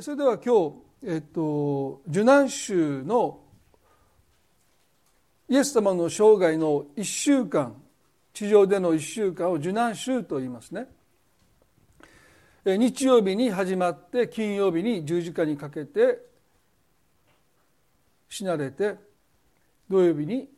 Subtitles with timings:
[0.00, 0.74] それでは今日、
[1.04, 3.40] えっと、受難週の
[5.50, 7.76] イエス様の生涯の1週間
[8.32, 10.86] 地上での1週間を受難週と言いますね。
[12.64, 16.24] 日曜日に始まって金曜日に十字架にかけて
[18.30, 18.94] 死なれて
[19.90, 20.48] 土曜日に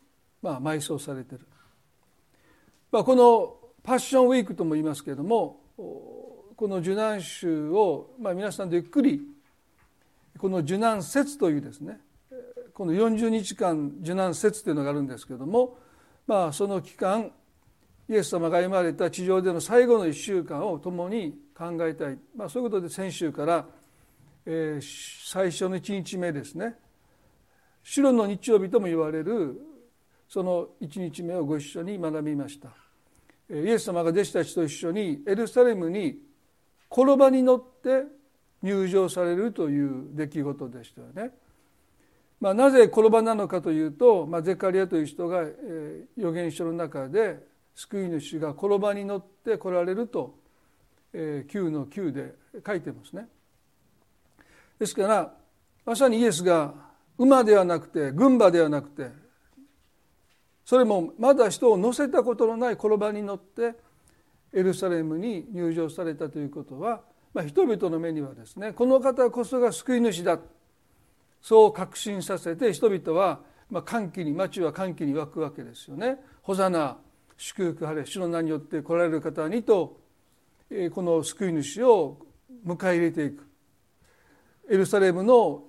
[0.41, 1.41] まあ埋葬されてる、
[2.89, 5.59] まあ、このパッションウィークとも言いますけれども
[6.55, 9.21] この受難週を、まあ、皆さんでゆっくり
[10.37, 11.99] この受難節というですね
[12.73, 15.77] この40日間受難節というのがあるんですけども、
[16.27, 17.31] まあ、その期間
[18.07, 23.65] イエス様が歩まれた地上での最後の1週間を共に考えたい、まあ、そういうことで先週から、
[24.45, 26.75] えー、最初の1日目ですね
[27.83, 29.59] 白の日曜日とも言われる
[30.29, 32.69] その1日目をご一緒に学びました。
[33.47, 36.24] イエス様が弟子たちと一緒にエルサレムに
[36.95, 38.05] 転ばに乗って
[38.63, 41.33] 入場されるという出来事でしたよね。
[42.39, 47.39] まあ、なぜ転ばなのかというと、まあ、ゼカリアという人が、えー、預言書の中で
[47.75, 50.37] 救い主が転ばに乗って来られると、
[51.11, 52.33] えー、9の9で
[52.65, 53.27] 書いてますね。
[54.79, 55.33] ですから
[55.85, 56.73] まさにイエスが
[57.17, 59.09] 馬ではなくて軍馬ではなくて
[60.65, 63.75] それもまだ人を乗せたことのない転ばに乗って
[64.55, 67.01] エルサレムに入場されたということは、
[67.33, 70.39] まあ、人々の目にはですねこの方こそが救い主だ
[71.41, 76.17] そう確信させて人々は、まあ、歓喜に町は歓喜に沸くわけですよね。
[76.41, 76.97] ホザナ
[77.37, 79.99] 祝福晴れ主の名によって来られる方にと
[80.93, 82.17] この救い主を
[82.65, 83.45] 迎え入れていく
[84.69, 85.63] エルサレムの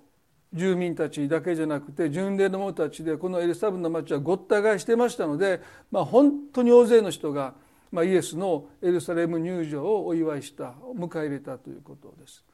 [0.53, 7.55] 住民たちだけじゃなくて巡礼の者たちでこのエルサレムの町はごった返してましたので、まあ、本当に大勢の人が
[7.91, 12.45] まあ、イエスのエルサレム入場をお祝いした迎え入れたということです。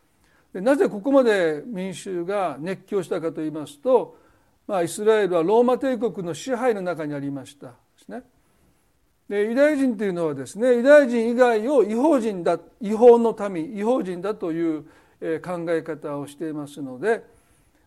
[0.53, 4.17] でなぜここまで民衆が熱狂したかといいますと、
[4.67, 8.23] まあ、イスラエルはローマ帝国の支配の中にありましたですね。
[9.29, 14.83] でユダヤ人というのはですねユダヤ人以外を違法人だ違法の民違法人だという
[15.41, 17.25] 考え方をしていますので、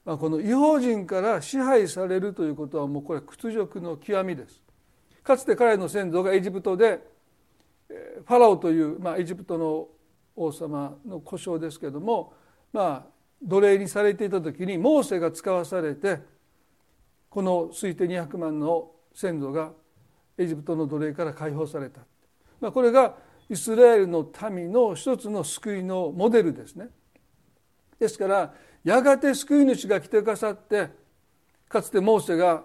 [0.05, 4.61] ま、この違法人から支配されるということはもうこれ屈辱の極みです。
[5.21, 7.14] かつて彼の先祖がエジプトで
[7.87, 9.87] ファラオという、まあ、エジプトの
[10.35, 12.33] 王様の故障ですけども、
[12.73, 16.19] まあ、奴隷にされていた時にモーセが使わされて
[17.29, 19.71] この推定200万の先祖が
[20.37, 22.01] エジプトの奴隷から解放された、
[22.59, 23.15] まあ、これが
[23.49, 26.89] イスラエルの民の一つの救いのモデルですね。
[27.99, 28.53] ですから
[28.83, 30.89] やがて救い主が来てくださって
[31.69, 32.63] かつてモーセが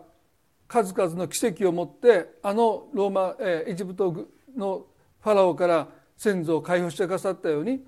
[0.66, 4.86] 数々の奇跡を持ってあのローマエジプトの
[5.22, 7.82] ファラオから先祖を解放してくださったように、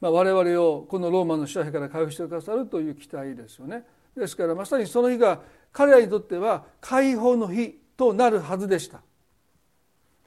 [0.00, 3.84] まあ、我々をこのローマの支配から解放してくださるという期待ですよね。
[4.16, 5.40] ですからまさにその日が
[5.72, 9.00] 彼らにとっては解放の日となるはずでした。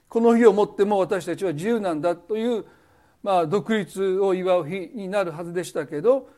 [0.08, 2.66] この日をもっても私たちは自由なんだという、
[3.22, 6.28] まあ、独立を祝う日になるはずでしたけど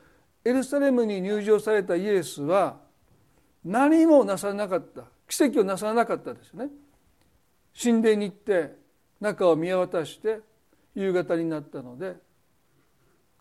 [0.44, 2.76] エルサレムに入場されたイエスは
[3.64, 6.70] 何もなさらなかった奇跡をなさらなかったですよね。
[7.76, 8.83] 神殿に行って
[9.24, 10.40] 中を見渡して
[10.94, 12.16] 夕方になったので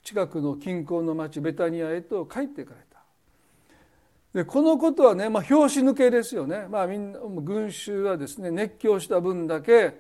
[0.02, 3.04] 近くの近郊の町ベタニアへと帰っていかれた
[4.34, 10.00] でこのことはね、まあ、拍子抜けですよね、まあ、みんな群衆はですね熱狂した分だけ、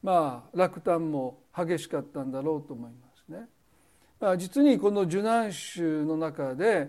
[0.00, 3.48] まあ、落胆も激しかったんだろうと思いますね。
[4.20, 6.88] まあ、実にこの受難週の中で、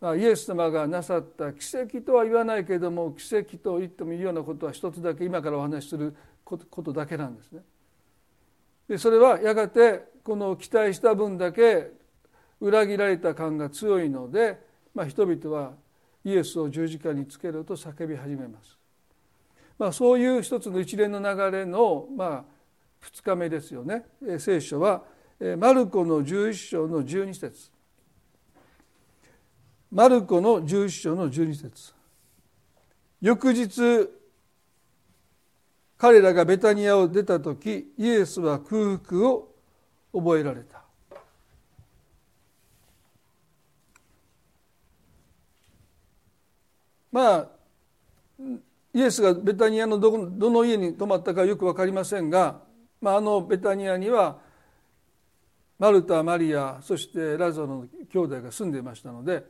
[0.00, 6.14] まあ、イエス様がなさった奇跡とは言わないけれども奇跡と言ってもいいようなことは一つだけ今からお話しする
[6.58, 7.62] ことだけなんですね。
[8.88, 11.92] でそれはやがてこの期待した分だけ
[12.60, 14.58] 裏切られた感が強いので、
[14.94, 15.72] まあ、人々は
[16.24, 18.76] イエスを十字架につけろと叫び始めます。
[19.78, 22.44] まあ、そういう一つの一連の流れの、まあ、
[23.02, 24.04] 2日目ですよね
[24.38, 25.04] 聖書は
[25.58, 27.70] マルコの11章の12節
[29.90, 31.94] マルコの11章の12節
[33.22, 34.10] 翌日
[36.00, 39.48] 彼らがベタニアを出た時イエスは空腹を
[40.14, 40.82] 覚えられた。
[47.12, 47.48] まあ
[48.94, 52.62] イエスがベタニアのどどの家に泊まったかよく分かりませんが、
[53.02, 54.38] まあ、あのベタニアには
[55.78, 59.44] マルタマリアそしてラザロの兄弟が住んでいましたので、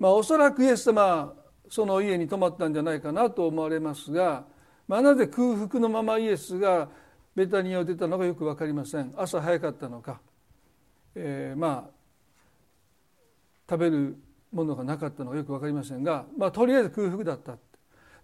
[0.00, 1.32] まあ、おそらくイエス様
[1.70, 4.44] その家に泊まったんじゃないかなと思われますが
[4.88, 6.88] まあ、なぜ空腹のままイエスが
[7.36, 9.12] ベタニアを出たのかよく分かりません。
[9.16, 10.18] 朝早かったのか、
[11.14, 11.90] えー、まあ
[13.68, 14.16] 食べる
[14.50, 17.58] ものがなかったのかよく分かりませんが、まあ、とりあえず空腹だった。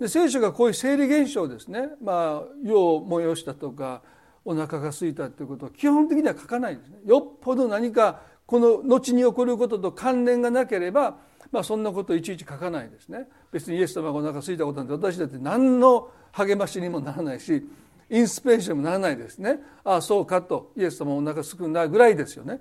[0.01, 4.03] で聖書がこういう生理現象ですね、まあ、世を催したとか
[4.45, 6.99] お腹が空いたということを基本的には書かないですね。
[7.05, 11.19] よっぽど何かこの後に起こることと関連がなければ、
[11.53, 13.29] まあ、そんなことをいちいち書かないですね。
[13.53, 17.67] 別にイエス様がお腹空いたことなんて私だって何の励ましにもならないし
[18.11, 19.61] インスピレーションにもならないですね。
[19.85, 22.61] ああそうかとイエス様お腹すくんだぐらいですよね。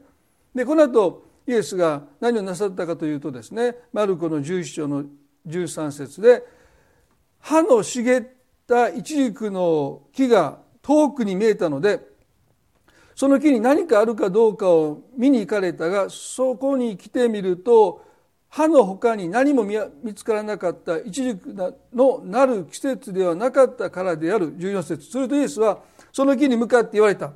[0.54, 5.06] でこの後イエスが何をなさったかというとですねマルコの11章の
[5.48, 6.44] 13節で
[7.40, 8.24] 歯の茂っ
[8.68, 12.00] たイチジクの木が遠くに見えたので
[13.16, 18.03] その木に何かあるかどうかを見に行かれたがそこに来てみると
[18.56, 21.56] 歯の他に何も見つからなかったイチジク
[21.92, 24.56] のなる季節ではなかったからである。
[24.56, 25.10] 14節。
[25.10, 25.80] するとイエスは
[26.12, 27.34] その木に向かって言われた。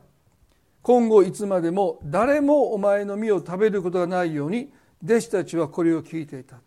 [0.83, 4.71] 今後いつまでも誰もお前の実を食べることがないように
[5.03, 6.57] 弟子たちはこれを聞いていた。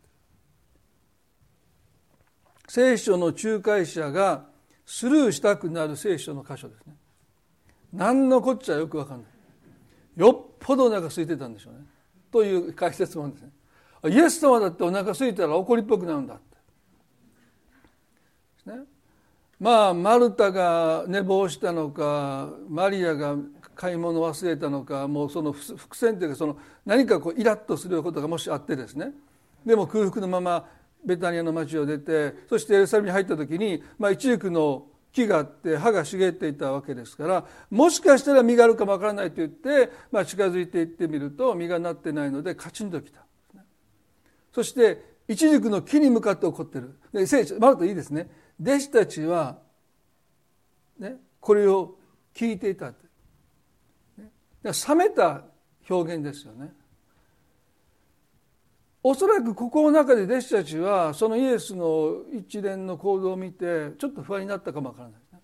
[2.67, 4.47] 聖書の仲介者が
[4.85, 6.97] スルーしたくなる聖書の箇所ですね。
[7.93, 10.20] 何のこっちゃよく分かんない。
[10.20, 11.87] よっぽどお腹空いてたんでしょうね。
[12.32, 13.50] という解説もですね。
[14.08, 16.38] イエス様だってお腹空いたら怒りっぽくなるんだっ
[18.64, 18.79] て、ね、
[19.58, 23.37] まあマルタが寝坊したのかマリアが
[23.75, 26.56] 買い物忘れたのかもうその伏線というかその
[26.87, 29.12] 何かこうイラッとすることがもしあってですね。
[29.64, 30.67] でも空腹のまま
[31.05, 43.20] ベタニアの町を出てそしてエルサレムに入った時に、まあ、一軸の木があって葉が茂っていたわけですからもしかしたら実があるかもわからないと言って、まあ、近づいていってみると実がなってないのでカチンときた。
[44.52, 46.99] そして一軸の木に向かって怒ってる。
[47.12, 48.29] で聖書まるといいですね。
[48.61, 49.58] 弟子たちは、
[50.99, 51.97] ね、これを
[52.35, 53.06] 聞いていたって、
[54.19, 54.31] ね、
[54.88, 55.44] 冷めた
[55.88, 56.73] 表現ですよね。
[59.02, 65.41] おそらくここの中で弟子たちはそのイエスの一連の行動を見てちょっと不安になったかもわからないね。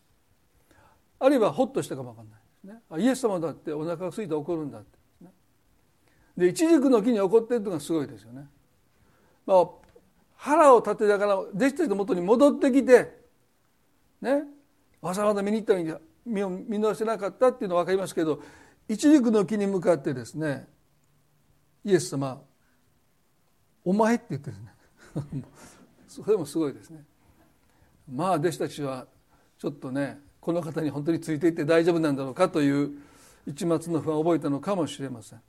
[1.18, 3.06] あるいはホッとしたかもわからないですね。
[3.06, 4.98] イエス様だってお腹が空いて怒るんだって。
[6.36, 8.46] で一軸の木に怒ってるのがすごいですよね。
[9.46, 9.66] まあ、
[10.37, 13.16] 腹を立てながら弟子たちのもとに戻ってきて
[14.20, 14.43] ね
[15.00, 15.94] わざわざ見に行ったのに
[16.26, 18.40] 身を見逃せなかったっていうのは分かりますけど
[18.88, 20.66] 一軸の木に向かってですね
[21.84, 22.43] イエス様
[23.84, 25.44] お前って言ってるね。
[26.08, 27.04] それもすごいですね。
[28.12, 29.06] まあ弟子たちは
[29.58, 32.99] ちょっとねこの方に本当についていって大丈夫なんだろうかという
[33.46, 35.42] 一末の不安を覚えたのかもしれません。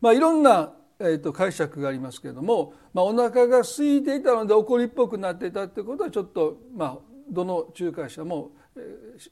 [0.00, 9.30] まあいろんなえー、と解釈がありますけれども、まあ、お腹が空いていたので怒りっぽくなっていたということはちょっと、まあ、どの仲介者も、えー、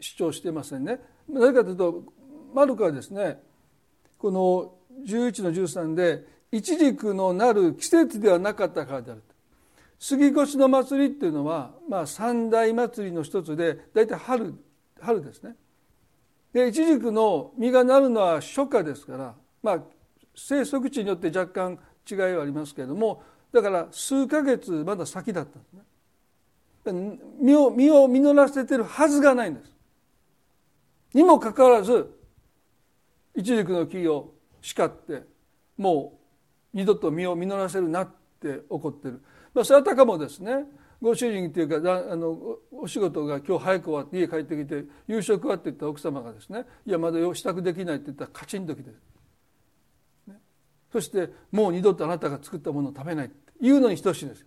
[0.00, 1.00] 主張していませんね。
[1.28, 2.04] なぜかというと
[2.54, 3.40] マルコはですね
[4.18, 4.74] この
[5.06, 9.22] 11の13で「一軸のなる季節ではなかったからである」
[10.00, 14.54] 杉越の祭りっていうのは、まあ、三大祭りの一つで大体春
[14.98, 15.56] 春ですね。
[16.52, 19.82] で一軸の実がなるのは初夏ですから、まあ、
[20.34, 21.78] 生息地によって若干
[22.10, 23.22] 違いはありますけれども
[23.52, 27.18] だから数ヶ月まだ先だったんですね。
[27.40, 29.70] 身を身を実らせてるはずがないんです。
[31.12, 32.10] にもかかわらず
[33.34, 34.32] 一軸の木を
[34.62, 35.24] 叱って
[35.76, 36.18] も
[36.74, 38.08] う二度と身を実らせるなっ
[38.40, 39.20] て怒ってる、
[39.52, 40.64] まあ、それはたかもですね。
[41.02, 48.90] ご主人というかあのお仕事が今日早く終わって家帰ってきて夕食はって言った奥様がですねいやまだ支度できないって言ったらカチンときて
[50.92, 54.46] そしてもう二度とあなたが作ったものを食べないって言うのに等しいんです。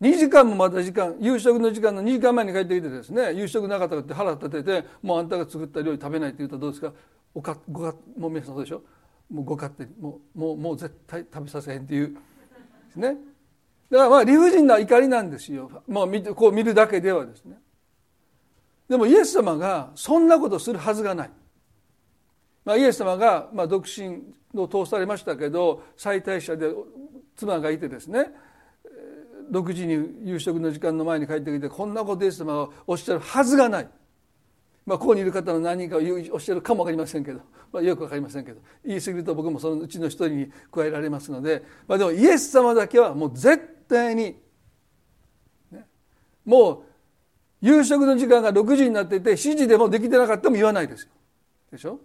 [0.00, 6.92] 2時間もまた時間夕食の時間の2時間前に帰ってきてですね夕食なかったって腹立ててもうあんたが作った料理食べないって言ったらどうですか？
[7.34, 8.82] おかごかもう皆さんそうでしょ？
[9.28, 13.16] もうご勝手にもうもうもう絶対食べさせへんっていうですね。
[13.90, 15.82] だからまあ理不尽な怒りなんですよ。
[15.88, 17.58] もう見てこう見るだけではですね。
[18.88, 21.30] でもイエス様がそんなことするはずがない。
[22.68, 24.20] まあ、イエス様がまあ独身
[24.54, 26.70] を通されましたけど妻帯者で
[27.34, 28.30] 妻がいてですね
[29.50, 33.88] 6時に夕食の時間の前に帰ってきてこんなことイエス様がおっしゃるはずがない。
[34.84, 36.00] まあ、ここにいる方の何人かを
[36.34, 37.40] おっしゃるかも分かりませんけど、
[37.72, 44.36] まあ、よく分かりませんけど言い過ぎると僕もそのうちの一人に加えられますので、まあ、でもイエス様だけはもう絶対に、
[45.70, 45.86] ね、
[46.44, 46.82] もう
[47.62, 51.08] 夕食の時間が6時になっていて7時でもできてなかったも言わないですよ。
[51.72, 51.98] でしょ？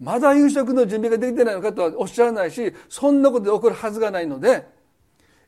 [0.00, 4.66] まだ夕食の準備ができてないのかとはおっしゃらないしそんなことで起こるはずがないので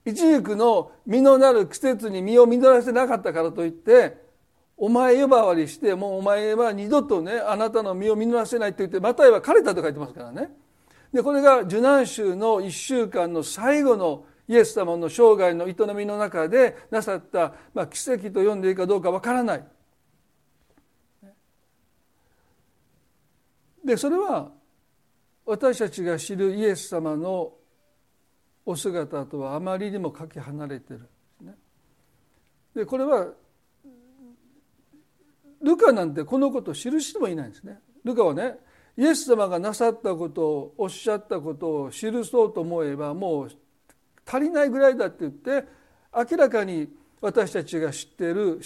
[0.04, 4.16] 一軸の実のなる季節に実を実らせなかったからといって
[4.76, 10.50] お前呼ばわりしてもうお前は二度とねあなたの実を実らせないと言ってマタイは枯れたと書いてますからね
[11.12, 19.64] でこれが受難週の1週間の最後のイエス様の生涯の営みの中でなさった、まあ、奇跡と呼んでいいかどうかわからない。
[23.84, 24.50] でそれは
[25.46, 27.52] 私たちが知るイエス様の
[28.66, 31.08] お姿とはあまりにもかけ離れてる
[32.74, 33.28] でこれは
[35.62, 37.80] ルカなんてこのことを知る人もいないんですね。
[38.04, 38.56] ルカはね
[38.96, 43.50] イエス様がなさったことをおっしゃったことを記そうと思えばもう
[44.26, 45.66] 足りないぐらいだって言って
[46.30, 46.88] 明らかに
[47.20, 48.60] 私たちが知っている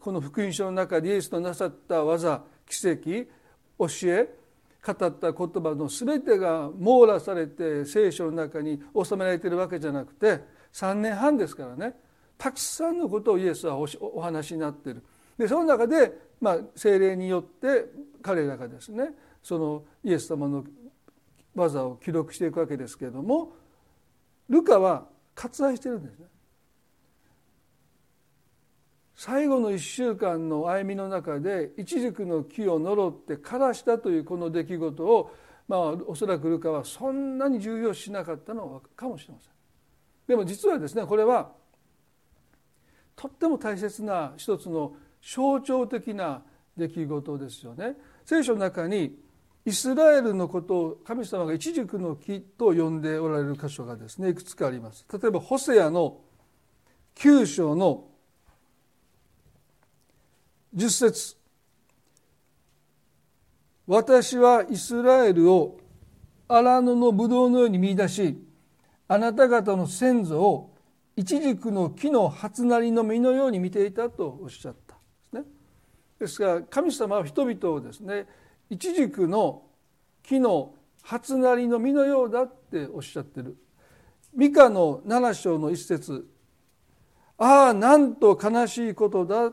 [0.00, 3.30] この福音書の中でイエスのなさった技奇跡
[3.78, 4.28] 教え
[4.84, 10.40] 語った言葉の全てが網羅されて聖書の中に収められているわけじゃなくて
[10.72, 11.94] 3年半ですからね
[12.36, 15.02] たくさんのことをイエスはお話になっている
[15.38, 17.86] でその中で、まあ、精霊によって
[18.22, 19.10] 彼らがですね
[19.42, 20.64] そのイエス様の
[21.54, 23.52] 技を記録していくわけですけれども
[24.48, 26.26] ルカは割愛してるんですね。
[29.16, 35.30] 最後の1週間の歩みの中で一軸の木を呪って枯らしたというこの出来事を
[35.68, 39.52] まあおそらくルカはそんなに重要視しなかったのかもしれません。
[40.26, 41.52] でも実はですねこれは
[43.16, 46.42] とっても大切な一つの象徴的な
[46.76, 47.96] 出来事ですよね。
[48.26, 49.16] 聖書の中に
[49.64, 55.06] イスラエルのことを神様が一軸の木と呼んでおられる箇所がですねいくつかあります。
[55.10, 56.18] 例えばホセアの
[57.14, 58.08] 9章の
[60.74, 61.36] 10節
[63.86, 65.78] 私はイスラエルを
[66.48, 68.36] 荒野のブドウのように見出し
[69.06, 70.74] あなた方の先祖を
[71.16, 75.42] 一軸の木の初なりの実のように見ていたとおっしゃったですね。
[76.18, 78.26] ですから神様は人々をですね
[78.68, 79.62] 一軸の
[80.24, 83.56] 木の初なりの実のようだっておっしゃってる。
[84.34, 86.26] ミカの7章の一節
[87.38, 89.52] ああなんと悲しいことだ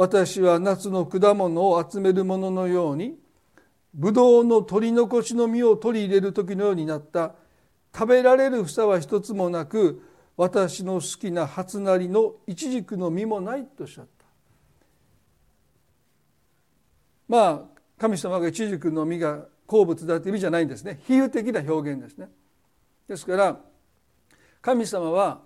[0.00, 3.18] 私は夏の果物を集めるもののように
[3.92, 7.34] ブドウの取り残しの実を取り入れる時のようになった。
[7.92, 10.00] 食べられる房は一つもなく
[10.36, 14.24] 私の好きな初なりのイチジクの実もないとおっしゃった。
[17.26, 17.60] まあ
[17.98, 21.00] 神様がイチジクの実が好物だという意味じゃないんですね。
[21.08, 22.28] 比喩的な表現ですね。
[23.08, 23.58] ですから
[24.62, 25.40] 神様は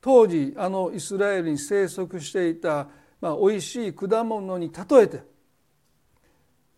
[0.00, 2.86] 当時あのイスラエルに生息していた、
[3.20, 5.22] まあ、美味しい果物に例えて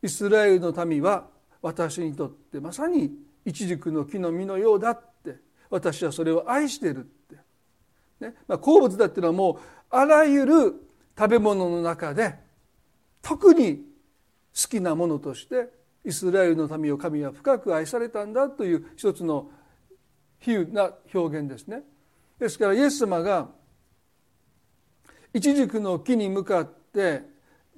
[0.03, 1.27] イスラエルの民は
[1.61, 3.11] 私にとってまさに
[3.45, 5.37] イチジクの木の実のようだって
[5.71, 7.37] 私はそれを愛してるって、
[8.21, 9.59] ねまあ、好物だっていうのはもう
[9.91, 10.75] あらゆる
[11.19, 12.35] 食べ物の中で
[13.23, 13.79] 特に
[14.55, 15.69] 好きなものとして
[16.05, 19.51] イスラエルの民を神は深く愛されたんだという一つの
[20.39, 21.83] 比喩な表現ですね。
[22.39, 23.49] ですからイエス様が
[25.35, 27.23] イチジクの木に向かって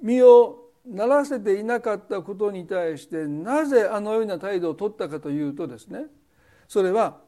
[0.01, 6.05] 実をならせていなかったことに対してなぜあのような態度を取ったかというとですね
[6.67, 7.19] それは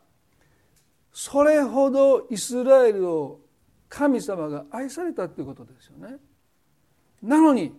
[1.12, 3.40] それほどイスラエルを
[3.88, 6.18] 神様が愛されたということですよね。
[7.22, 7.72] なのに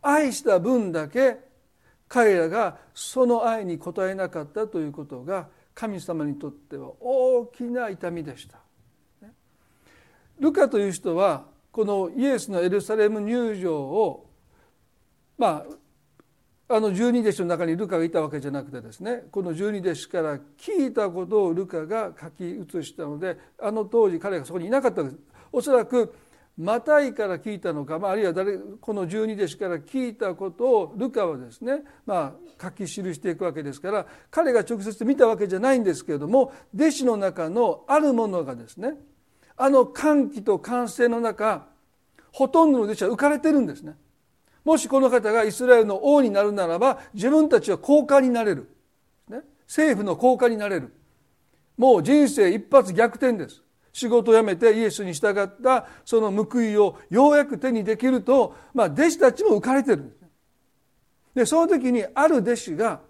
[0.00, 1.38] 愛した分だけ
[2.06, 8.58] 彼らがその愛に応えなかったということが神様にとっては大きな痛みでした。
[10.38, 14.30] ルカという人はこのイエスのエルサレム入場を
[15.38, 15.82] まあ
[16.74, 25.22] あの十二弟子の中にルカがいたわけじゃなくてですねこの十二弟子から聞いたことをルカが書き写したのであの当時彼がそこにいなかったわけです。
[25.50, 26.14] おそらく
[26.56, 38.94] マタイから聞いたのか、まあ、あるいは誰この十二弟子から聞いたことをルカはですね、まあ、書き記していくわけですから彼が直接見たわけじゃないんですけれども弟子の中のあるものがですね
[39.56, 41.66] あの歓喜と歓声の中
[42.32, 43.94] ほとんどの弟子は浮かれてるんですね。
[44.64, 48.70] もしこの方がイスラエルの王になるならば自分たちは高官になれる、
[49.28, 50.92] ね、政府の高官になれる。
[51.76, 53.62] もう人生一発逆転です。
[53.92, 60.22] 仕事を辞めてイエスに従ったその報いをようやく手にできると、まあ、弟子たちも浮かれてるです
[61.34, 63.00] でその時にある弟子が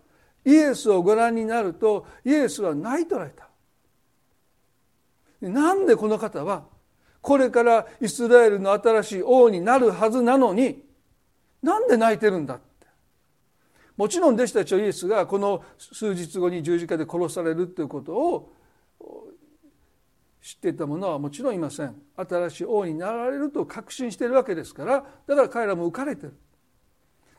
[0.44, 3.48] イエスをご覧になるとイエスは泣いとられた。
[5.48, 6.64] なんでこの方は
[7.20, 10.82] これからイスラエルの新しい王になるはずなのに
[11.62, 12.86] なんで泣いてるんだって。
[13.96, 18.52] もちろん弟子たちはイエスがこの数日後に十字架で殺されるということを
[20.40, 21.94] 知っていた者はもちろんいません。
[22.16, 26.26] 新しい王になられると確信しているわけですからだから彼らも浮かれて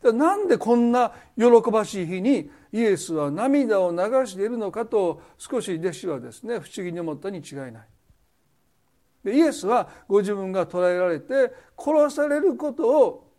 [0.03, 0.13] る。
[0.13, 7.87] なんでこんな喜ばしい日にイエスは涙を流しているのかと少し弟子はですね不思議に思ったに違いない。
[9.23, 13.31] でイエスはご自分が捕らえられて殺されることを、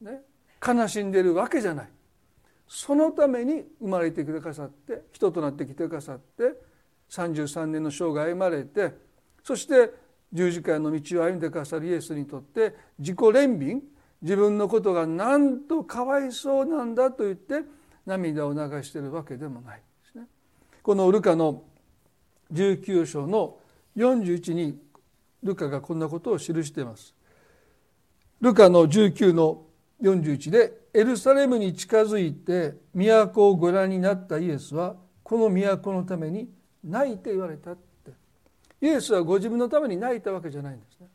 [0.00, 0.20] ね、
[0.66, 1.88] 悲しんでるわけじゃない。
[2.68, 6.54] そのために生まれてきてくださって人となってきてくださって
[7.10, 8.94] 33年の生涯歩まれて
[9.42, 9.92] そして
[10.32, 13.80] 十字架の道を歩んでくださるイエスにとって自己憐憫
[14.22, 17.62] 自分のことがなんとかわいそうなんだと言って
[18.06, 20.26] 涙を流しているわけでもないですね。
[20.82, 21.64] このルカの
[22.52, 23.58] 19章の
[23.96, 24.78] 41に
[25.42, 27.14] ルカがこんなことを記しています。
[28.40, 29.64] ルカの19の
[30.02, 36.48] 41でエルサレムに近づいて都をご覧になったイエスはこの都のために
[36.82, 38.12] 泣いて言われたって
[38.80, 41.08] イエスはご自分のために泣いたわけじゃないんですね。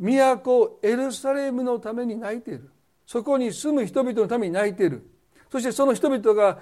[0.00, 2.70] 都エルサレムのために泣いている
[3.06, 5.08] そこに住む人々のために泣いている
[5.50, 6.58] そしてその人々が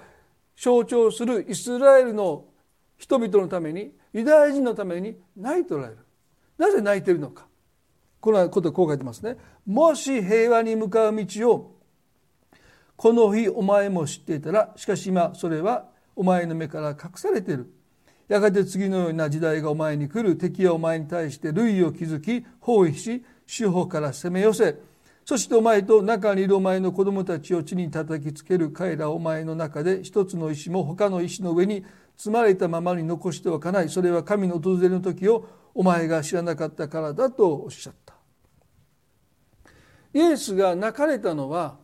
[0.55, 2.45] 象徴するイスラエルの
[2.97, 6.00] 人々のためにユダヤ人のために泣いておられる
[6.61, 7.47] なぜ泣いてるのか。
[8.19, 9.35] このことこう書いてますね。
[9.65, 11.75] もし平和に向かう道を
[12.95, 17.73] この日お前も知っていたらしかし今それはお前の目から隠されている。
[18.27, 20.37] やがて次のような時代がお前に来る。
[20.37, 24.77] 敵はお前に対して類を築き包囲し四方から攻め寄せ。
[25.25, 28.69] そしてお前と中にいるお前の子供たちを地に叩きつける。
[28.69, 31.83] 彼らお前の中で一つの石も他の石の上に
[32.17, 33.89] 積まれたままに残しておかない。
[33.89, 38.15] それは神の訪れの時をお前が知らなかったからだとおっしゃった。
[40.13, 41.77] イエスが泣かれたのは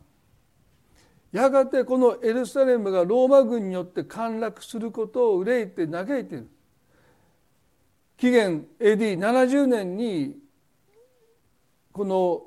[1.31, 6.49] やがてこのエルサレムがローマ軍によって陥落することを憂いて嘆いている。
[8.17, 10.35] 紀元 AD70 年に
[11.91, 12.43] この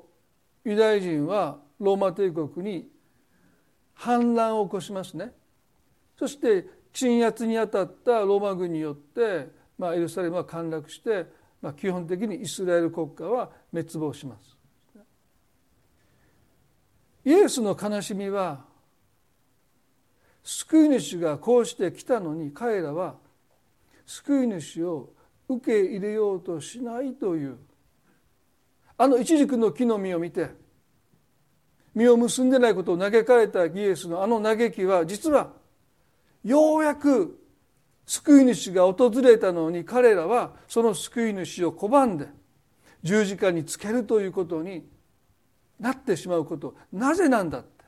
[0.65, 2.89] ユダヤ人はローマ帝国に
[3.93, 5.31] 反乱を起こしますね。
[6.17, 9.49] そして鎮圧にあたったローマ軍によって、
[9.81, 11.25] まあ、エルサレムは陥落して、
[11.59, 14.55] まあ、基本的にイスラエル国家は滅亡します。
[17.25, 18.63] イエスの悲しみは
[20.43, 23.15] 救い主がこうして来たのに彼らは
[24.05, 25.13] 救い主を
[25.49, 27.57] 受け入れようとしないという
[28.99, 30.49] あの一軸の木の実を見て
[31.95, 35.53] 実を結んでないことを嘆かれたイエスのあの嘆きは実は
[36.43, 37.40] ようやく
[38.11, 42.27] 救い主が訪れたのに彼らはその救い主を拒んで
[43.03, 44.85] 十字架につけるということに
[45.79, 47.85] なってしまうことなぜなんだって。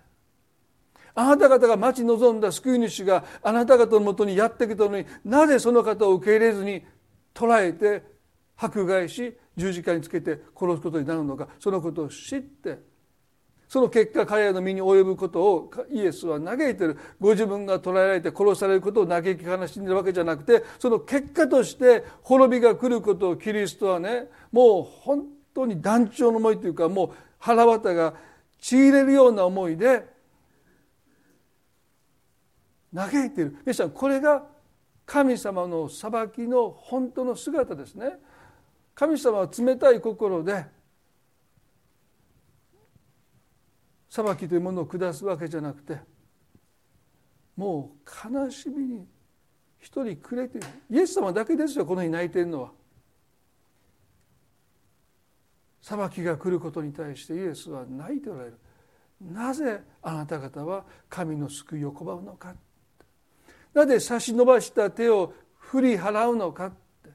[1.14, 6.86] あなた方が待ち望んだ救い主があなた方のもとにやってきたのになぜその方を受け入れずに
[7.34, 8.04] 捕らえて
[8.56, 12.80] 迫害し十字架につけて殺すことになるのかそのことを知って
[13.74, 16.96] その結果彼らの身に及ぶことをイエスは嘆いてる。
[17.20, 27.10] ご自分が捕らえられて殺されることを嘆き悲しんでるわけじゃなくてその結果として滅びが来ることをキリストはねもう本当に断腸の思いというかもう
[27.40, 28.14] 腹渡が
[28.62, 30.06] ちぎれるような思いで
[32.94, 33.58] 嘆いている。
[33.66, 34.46] 皆さんこれが
[35.04, 38.20] 神様の裁きの本当の姿ですね。
[38.94, 40.64] 神様は冷たい心で
[44.14, 45.98] 裁きというものを下すわけじゃなくて
[47.58, 49.08] もう悲しみに
[49.80, 50.60] 一人くれて
[50.92, 52.72] イエス様だけですよこの日泣いているのは。
[55.82, 58.60] 裁きが来ることに対してイエスは泣いておられる。
[59.20, 62.54] なぜあなた方は神の救いを拒むのか。
[63.74, 66.68] なぜ差し伸ばした手を振り払うのか。
[66.68, 67.10] って、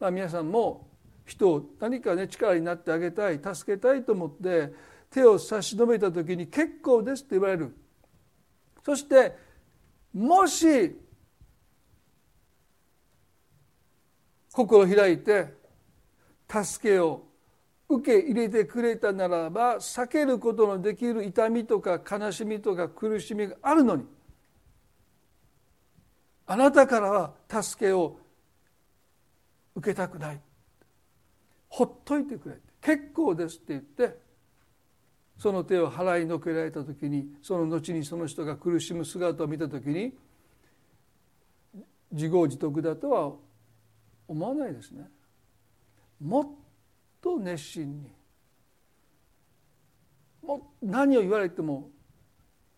[0.00, 0.88] まあ、皆さんも
[1.26, 7.74] 人を何かね力になってあげたい助けたいと思って手を差し伸べた時に「結構です」って言われる。
[8.84, 9.36] そして
[10.12, 10.96] もし
[14.52, 15.54] 心を開いて
[16.48, 17.26] 助けを
[17.88, 24.06] 受け入れてくれたならば避けることのできる痛みとか悲しみとか苦しみがあるのに
[26.46, 28.18] あなたからは助けを
[29.74, 30.40] 受けたくない。
[31.68, 34.25] ほっといてくれ結構ですって言って
[35.38, 40.12] その手を払いのけられた時にその後にその人が苦しむ姿を見た時に
[42.10, 43.32] 自業自得だとは
[44.28, 45.08] 思わないですね。
[46.20, 46.48] もっ
[47.20, 48.10] と熱心に
[50.42, 51.90] も何を言われても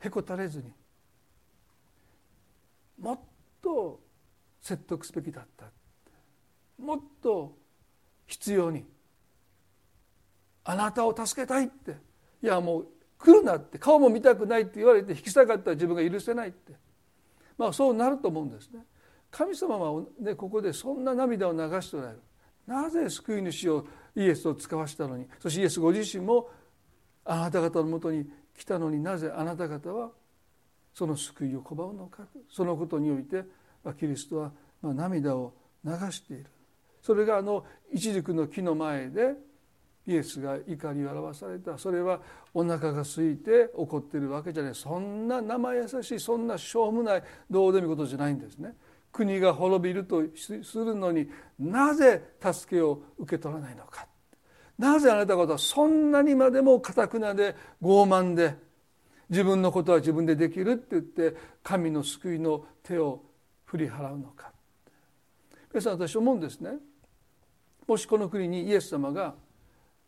[0.01, 0.73] へこたれずに
[3.01, 3.21] もっ
[3.62, 4.01] と
[4.61, 5.66] 説得すべきだった
[6.83, 7.57] もっと
[8.27, 8.85] 必要に
[10.64, 11.97] あなたを助けたいって
[12.42, 12.87] いやもう
[13.18, 16.72] 来るなって顔も見たくないって言われて引き下がった自分が許せないって。
[17.57, 18.85] まあそうなると思うんですね。
[19.31, 22.20] 神様は、ね、ここでそんな涙を流しておられる
[22.66, 25.27] なぜ救い主をイエスを使わしたのに。
[25.40, 26.48] そしてイエスご自身も
[27.24, 30.11] あなた方のもとに来たのになぜあなた方は
[30.94, 32.24] その救いを拒むのか。
[32.51, 33.44] そのことにおいて
[33.98, 35.53] キリストは涙を
[35.85, 36.46] 流している。
[37.03, 39.35] それがあの一軸の木の前で
[40.09, 41.77] イエスが怒りを表された。
[41.77, 42.18] それは
[42.55, 44.75] お腹が空いて怒ってるわけじゃない。
[44.75, 48.75] そんな生優しいそんなしょうもないどうでもいいことじゃないんですね。
[49.12, 54.07] 国が滅びるとするのになぜ助けを受け取らないのか。
[54.79, 58.55] なぜあなた方はそんなにまでもかたくなで傲慢で
[59.29, 63.23] 自分のことは自分でできるって言って神の救いの手を
[63.66, 64.53] 振り払うのか。
[65.71, 66.79] 皆さん私思うんですね。
[67.87, 69.35] もしこの国にイエス様が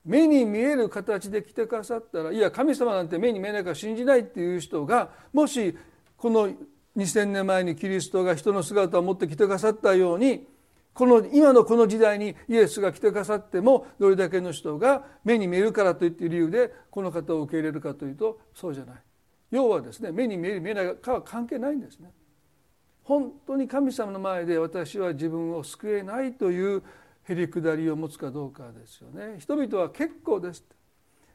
[0.05, 5.77] 目に見える形で来てくださったらいや神様なんて目に見えないから信じないっていう人がもし
[6.17, 6.51] この
[6.97, 10.47] 2000年前にキリストが人の姿を持って来てくださったように
[10.93, 18.97] この今のこの時代にイエスが来てくださってもどれだけの人が目に見えるからといって理由でこの方を受け入れるかというとそうじゃない。
[19.51, 22.11] 要はですね目に見える見えないかは関係ないんですね。
[23.05, 26.83] 本当に神様の前で私は自分を救えないという
[27.31, 29.37] へりくだりを持つかどうかですよね。
[29.38, 30.64] 人々は結構です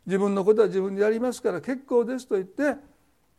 [0.06, 2.76] 自分のことは自分でやりますから結構ですと言って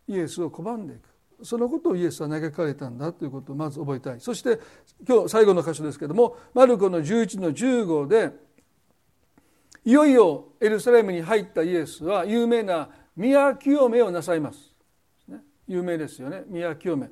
[0.08, 1.44] イエスを拒んでいく。
[1.44, 4.20] そのことをイエスは嘆かれたんだということをまず覚えたい。
[4.20, 4.58] そして
[5.06, 8.32] 今日最後の箇所ですけどもマルコの11の15で
[9.84, 14.74] いよいよエルサレムに入ったイエスは有名な宮清めをなさいます、
[15.68, 16.42] 有名ですよね。
[16.48, 17.10] 宮清め。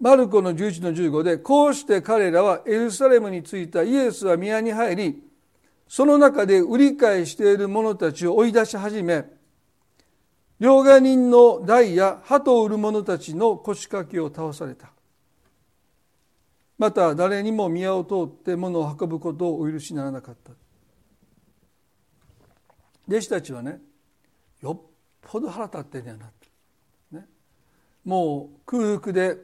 [0.00, 5.22] マルコの11の15でこうして彼らはエルサレムに着いたイエスは宮に入り
[5.88, 9.24] その中で売り買いしている者たちを追い出し始め
[10.58, 14.90] 両替人の台や鳩を売る者たちの腰掛けを倒された。
[16.78, 20.52] また誰にも宮を通って物を運ぶことをお許しならなかった。
[23.08, 23.80] 弟子たちはね
[24.62, 24.90] よっ
[25.22, 26.30] ぽど腹立ってんやな、
[27.12, 27.26] ね、
[28.04, 29.36] もう空腹で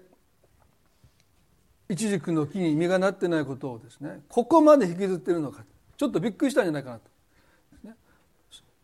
[1.89, 5.65] 一軸の木に実がなってないことをですねここまで引きずってるのか
[5.97, 7.13] ちょっとびっくりしたんじゃないかなと。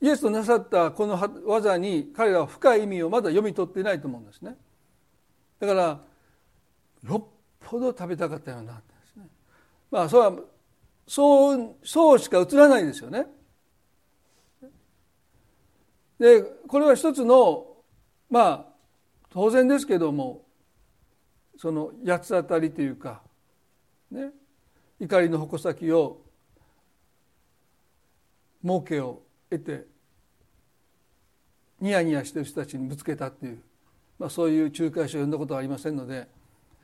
[0.00, 4.56] イエスとなさったこの技に彼らは深い意味をまだ読み取っていないと思うんですね。
[5.58, 6.00] だから
[7.04, 7.24] よっ
[7.58, 8.80] ぽど食べたかったようなで
[9.12, 9.26] すね。
[9.90, 10.32] まあそれは
[11.08, 13.26] そうそうしか映らないですよね。
[16.20, 17.66] でこれは一つの
[18.30, 18.66] まあ
[19.30, 20.42] 当然ですけども
[21.59, 23.21] その八つ当たりというか、
[24.12, 24.31] ね、
[25.01, 26.23] 怒りの矛先を
[28.62, 29.85] 儲けを得て
[31.81, 33.59] ニヤニヤしてる人たちにぶつけたっていう、
[34.18, 36.29] まあ、そういう仲介書を読んだことはありませんので、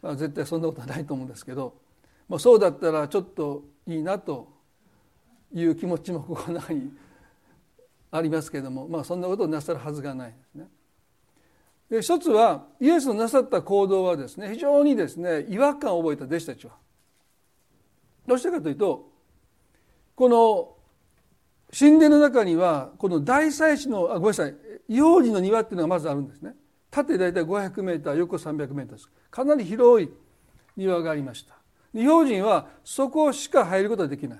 [0.03, 1.75] まあ、絶対そんなことはないと思うんですけど、
[2.29, 4.49] まあ、そうだったらちょっといいなと
[5.53, 6.91] いう気持ちも心の中に
[8.11, 10.67] ありますけども、まあ、そんなことをなさるはずがないですね。
[12.00, 16.72] 一つはイエスのなさった行動はですね非常にですね違和感を覚えた弟子たちは。
[18.26, 19.11] どうしてかというと
[20.14, 20.76] この
[21.76, 24.54] 神殿の中にはこの大祭司のあごめんなさい
[24.88, 26.54] 幼児の庭っていうのがまずあるんですね。
[26.90, 29.11] 縦大体500メーター横300メーターです。
[29.30, 30.11] かなり広い
[30.76, 31.57] 庭がありました。
[31.92, 34.38] 用心はそこしか入ることはできない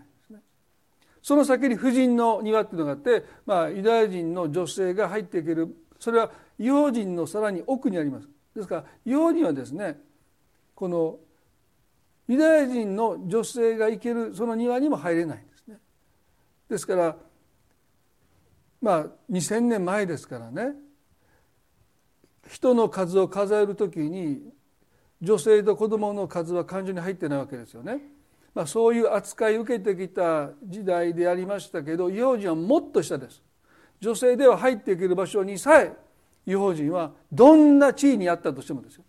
[1.23, 9.99] その先に婦人の庭っていうのがあって、まあ、ユダヤ人の女性が入っていけるそれは用心のさらに奥にありますですから用にはですね
[10.75, 11.17] この
[12.29, 15.79] ユダヤ人の女性が行けるその庭にも入れないんですね
[16.69, 17.17] ですから
[18.83, 20.75] まあ2,000年前ですからね
[22.47, 24.43] 人の数を数える時に
[25.23, 28.03] 女性と子供の数は感情に入ってないわけですよね。
[28.55, 33.43] まあ、そういう扱いを受けてきた時代でありましたけど違法人はもっと下です。
[34.05, 35.97] 女性では入っていける場所にさえ
[36.45, 39.05] 違法人はどんな地位にあったとしてもですよ。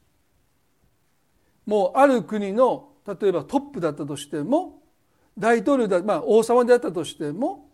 [1.66, 4.82] もうある国の例えばトップだったとしても
[5.38, 7.70] 大統領だ、まあ、王様であったとしても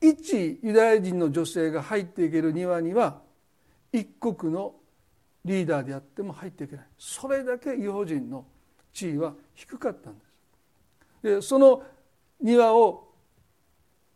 [0.00, 3.20] 一ユダヤ人の女性が入っていける庭には
[3.92, 4.76] 一国の
[5.44, 6.86] リーダーであっても入っていけない。
[6.96, 8.46] それだけ違法人の
[8.92, 11.40] 地位は低かったんです。
[11.40, 11.82] でその
[12.40, 13.03] 庭を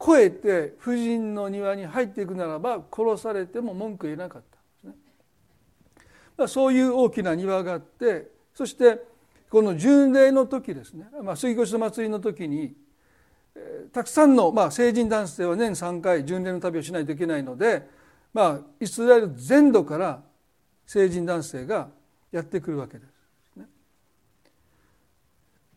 [0.01, 4.43] 越えて夫人の庭に入っていくならば殺されても文句言えなかっ
[4.83, 5.03] たんですね。
[6.37, 9.03] まあ、そういう大きな庭があってそして
[9.51, 12.75] この巡礼の時ですね、まあ、杉越の祭りの時に
[13.93, 17.89] たくさんの、まあ、成人男性は年3回巡礼の旅をしないといけないので、
[18.33, 20.23] まあ、イスラエル全土から
[20.87, 21.89] 成人男性が
[22.31, 23.19] やってくるわけです。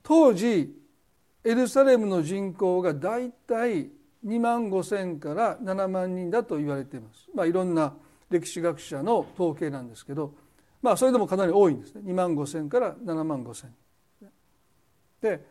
[0.03, 0.75] 当時
[1.43, 3.89] エルサレムの人口がだいたい
[4.25, 7.27] 2万5千から7万人だと言われています。
[7.33, 7.93] まあ、いろんな
[8.29, 10.33] 歴史学者の統計なんですけど、
[10.81, 13.73] まあ、それでもかなり多いんですね2万5千から7万5千。
[15.21, 15.45] で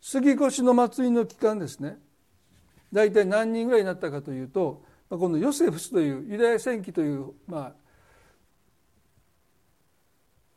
[0.00, 1.98] 杉越の祭りの期間ですね
[2.92, 7.72] 大体何人ぐらいになったかというと、まあ、このヨセフスというユダヤ戦記という、まあ、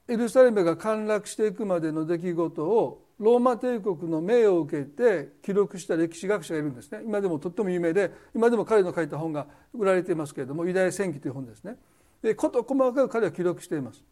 [0.07, 7.01] エルサレムが陥落していくまでの出来事をローマ帝国の命を受けて記録した歴史学者がいるんですね。
[7.03, 11.77] 今でもとっても有名で今でも彼の書いた本が売られていますけれども「ユダヤ戦記」という本ですね。
[12.21, 14.03] で事細かく彼は記録しています。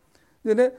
[0.44, 0.74] でね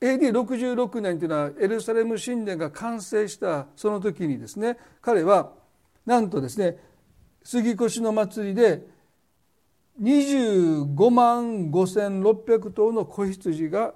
[0.00, 5.52] AD66 年というのはエルサレム神殿が完成したその時にですね彼は
[6.04, 6.78] なんとですね
[7.44, 8.86] 杉越の祭りで
[10.02, 13.94] 25万5600頭の子羊が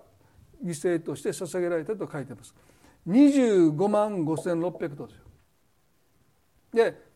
[0.64, 2.55] 犠牲として捧げられたと書いています。
[3.09, 5.25] 25万5600頭ですよ。
[6.75, 7.09] で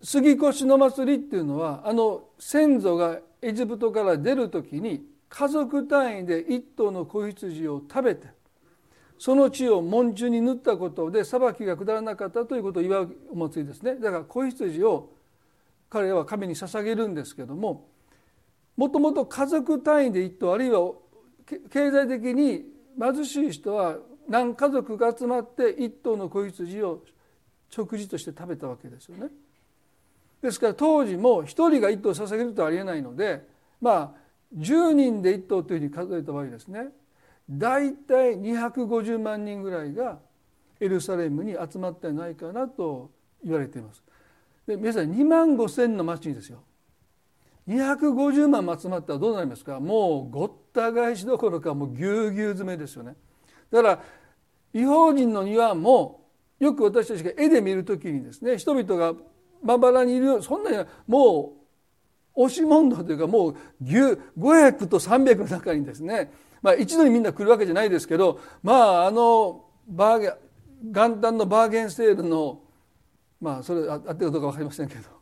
[0.00, 8.28] 杉越の祭りっていうのはあの先祖がエジプトから出る時に家族単位で一頭の子羊を食べて
[9.18, 15.10] その血を門中に塗ったことで裁きが下らなかったということを祝うお祭りですねだから子羊を
[15.90, 17.88] 彼らは神に捧げるんですけども
[18.76, 20.92] もともと家族単位で一頭あるいは
[21.70, 22.64] 経済的に
[23.00, 23.96] 貧しい人は
[24.28, 27.02] 何家族が集まって一頭の子羊を
[27.70, 29.28] 食事として食べたわけですよね。
[30.42, 33.44] ですから当時も一人が一頭捧げるとはありえないので
[33.80, 34.12] まあ
[34.56, 36.88] 10人で一頭というふうに数えた場合ですね
[37.50, 40.18] 大体250万人ぐらいが
[40.80, 43.10] エルサレムに集まってないかなと
[43.42, 44.02] 言われています。
[44.66, 46.62] で皆さん2万5千の町にですよ
[47.68, 49.78] 250万集まったらどうなりますか？
[49.78, 53.14] もうごった返しどころかもうぎゅうぎゅう詰めですよね。
[53.70, 54.02] だから
[54.72, 56.26] 違法人の庭も
[56.58, 59.12] よく私たちが絵で見るときにですね人々が
[59.62, 61.52] まばらにいるそんなにも
[62.36, 70.32] う押し問答というかもう500と300の中にですね、まあ、一度にみんな来るわけじゃないですけどまああのバーゲン
[70.92, 72.60] 元旦のバーゲンセールの
[73.40, 75.17] まあそれあってるかどうか分かりませんけど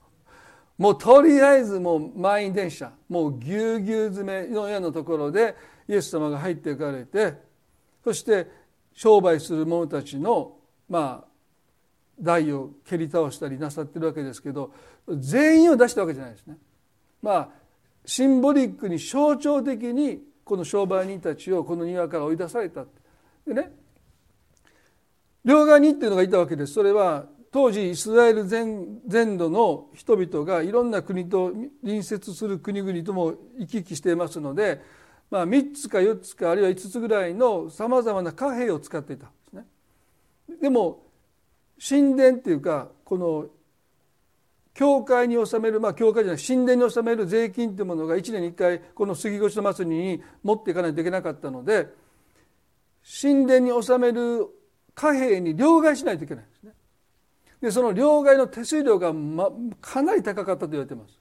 [0.79, 5.57] もうとりあえずもう満員電車もうぎゅうぎゅう詰めのようなところで
[5.89, 7.35] イエス様が入っていかれて
[8.05, 8.47] そして
[8.93, 10.57] 商売する者たちの
[10.89, 11.37] まあ
[12.21, 14.73] 台を蹴り倒したりなさってるわけですけど
[15.09, 16.57] 全員を出したわけじゃないですね。
[17.23, 17.49] まあ
[18.05, 22.85] シンボリックに象徴的にこの商売人たちをこの庭から追い出された
[23.47, 23.73] でね
[25.45, 34.83] 両側にっていうのがいたわけですそれは当時イスラエル全全土の人々がいろんな国と隣接する国々とも行き来していますので、
[35.31, 39.65] まあ、3つか4つかあるいは5つぐらいのさまざまな貨幣を使っていたんですね。
[40.61, 41.03] でも
[41.79, 43.47] 神殿っていうかこの
[44.75, 51.89] 教会に納めるまあ教会じゃない神殿に納める税金というものが1年に1回この杉越の祭りに持っていかないといけなかったので
[53.23, 54.47] 神殿に納める
[54.95, 56.73] 貨幣に両替しないといけないんですね。
[57.61, 61.19] でその両替の手数料が、ま、かなり高かったと言われています。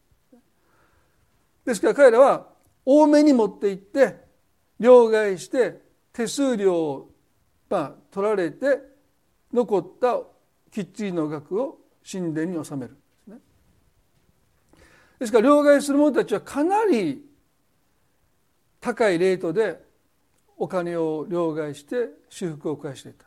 [1.66, 2.48] ですから彼らは
[2.86, 4.16] 多めに持って行って
[4.80, 5.82] 両替して
[6.14, 7.12] 手数料を、
[7.70, 8.80] まあ、取られて
[9.52, 10.20] 残った
[10.72, 13.38] きっちりの額を神殿に納めるですね。
[15.20, 17.26] ですから両替する者たちはかなり
[18.80, 19.84] 高いレートで
[20.58, 23.26] お金を両替して修復を返していた。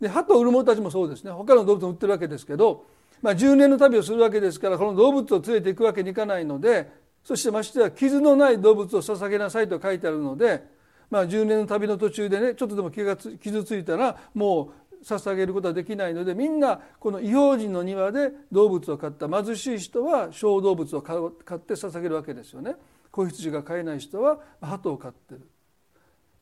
[0.00, 2.86] で鳩を売る者たちもそうですね他の動物も売ってるわけですけど、
[3.22, 6.90] まあ、10年の旅をするわけですからこの動物を連れていくわけにいかないので
[7.22, 10.64] そしてましては傷のない動物を捧げなさいと書いてあるので、
[11.10, 22.74] まあ、10年の旅の途中でねちょっとでも気が傷ついたらもう捧げることはできないのでみんなこの異邦人の庭で動物を飼った貧しい人は小動物を飼って捧げるわけですよね。
[23.10, 25.40] 子羊が飼えない人は鳩を飼ってる。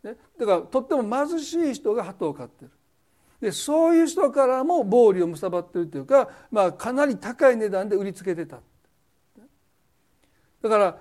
[0.02, 2.70] ね、だからとっても貧しい人が鳩を飼ってる。
[3.40, 8.58] でそういう人からも暴利を貪ってるというか、まあ、かなり高い値段で売りつけてた。
[10.60, 10.98] だから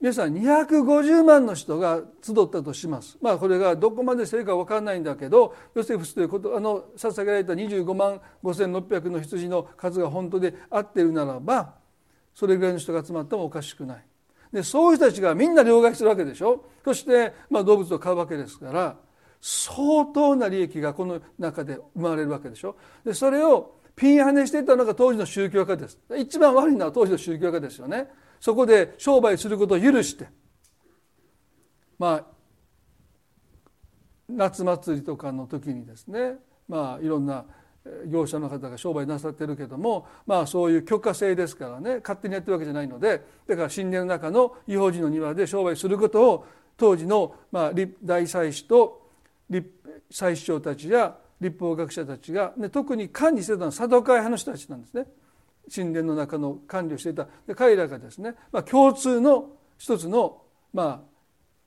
[0.00, 3.16] 皆さん250万の人が集ったとします。
[3.22, 11.74] まあこれがどこまで正るか分からないんだけどヨセフスということあの捧げられた25万5600の羊の数が本当で合ってるならば
[12.34, 14.04] それぐらいの人が集まってもおかしくない。
[14.52, 16.64] でそういう人たちがみんな両替するわけでしょ。
[16.84, 18.96] そして、まあ、動物を飼うわけですから。
[19.46, 22.76] 相当な利益がこの中で生まれるわけでしょ。
[23.04, 25.98] でそれをピンハネしていたのが当時の宗教家です。
[26.16, 28.08] 一番悪いのは当時の宗教家ですよね。
[28.40, 30.28] そこで商売することを許して。
[31.98, 32.24] まあ
[34.30, 37.44] 夏祭りとかの時にですねまあいろんな
[38.06, 46.46] 業者の方が商売なさってるけどもまあそういう許可制ですからね勝手にやってるわけじゃないのでだから神殿の中の違法人の庭で商売することを
[46.78, 49.03] 当時のまあ大祭司と
[50.10, 55.06] 祭司長たちや立法学者たちが、ね、特に管理してたのはサドカイ派の人たちなんですね。
[55.74, 57.26] 神殿の中の管理をしていた。
[57.46, 61.00] で彼らがですね、まあ、共通の一つの、まあ、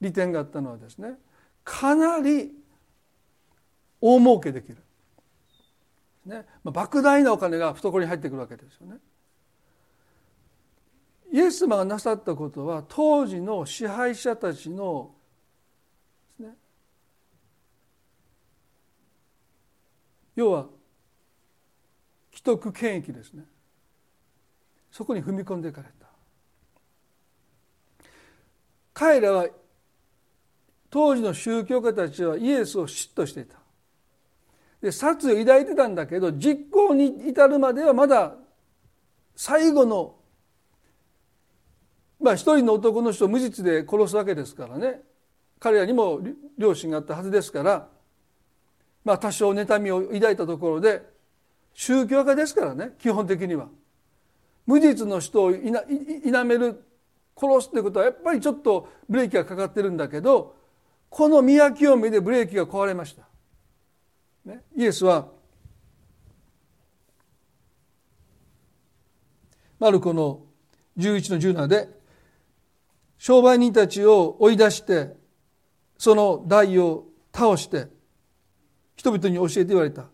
[0.01, 1.15] 利点があったのはですね
[1.63, 2.51] かなり
[3.99, 4.77] 大儲けできる、
[6.25, 8.97] ねまあ、莫大なお金が懐に入ってくるわけですよね。
[11.31, 15.11] イエス様がなさったことは当時の支配者たちの
[20.37, 20.67] 要は
[22.31, 23.43] 既得権益ですね。
[24.91, 26.07] そこに踏み込んでいかれた。
[28.93, 29.47] 彼らは
[30.91, 33.57] 当時の宗教家たちはイエスを嫉妬していた。
[34.79, 38.35] で殺意を抱いてたんだけど実行に至るまではまだ
[39.35, 40.17] 最後の
[42.19, 45.01] まあ一人の男の人を無実で殺すわけですからね。
[45.59, 46.21] 彼らにも
[46.59, 47.89] 良心があったはずですから
[49.07, 51.01] まあ多少妬みを抱いたところで
[51.73, 53.69] 宗教家ですからね基本的には。
[54.65, 56.83] 無実の人をいな否める
[57.37, 60.57] 殺すってことはやっぱりちょっとブレーキがかかってるんだけど
[61.09, 63.23] この宮清めでブレーキが壊れました、
[64.43, 65.29] ね、イエスは
[69.79, 70.41] マルコの
[70.97, 71.87] 11の17で
[73.17, 75.15] 商売人たちを追い出して
[75.97, 77.95] その台を倒して
[78.97, 80.05] 人々に教えて言われた。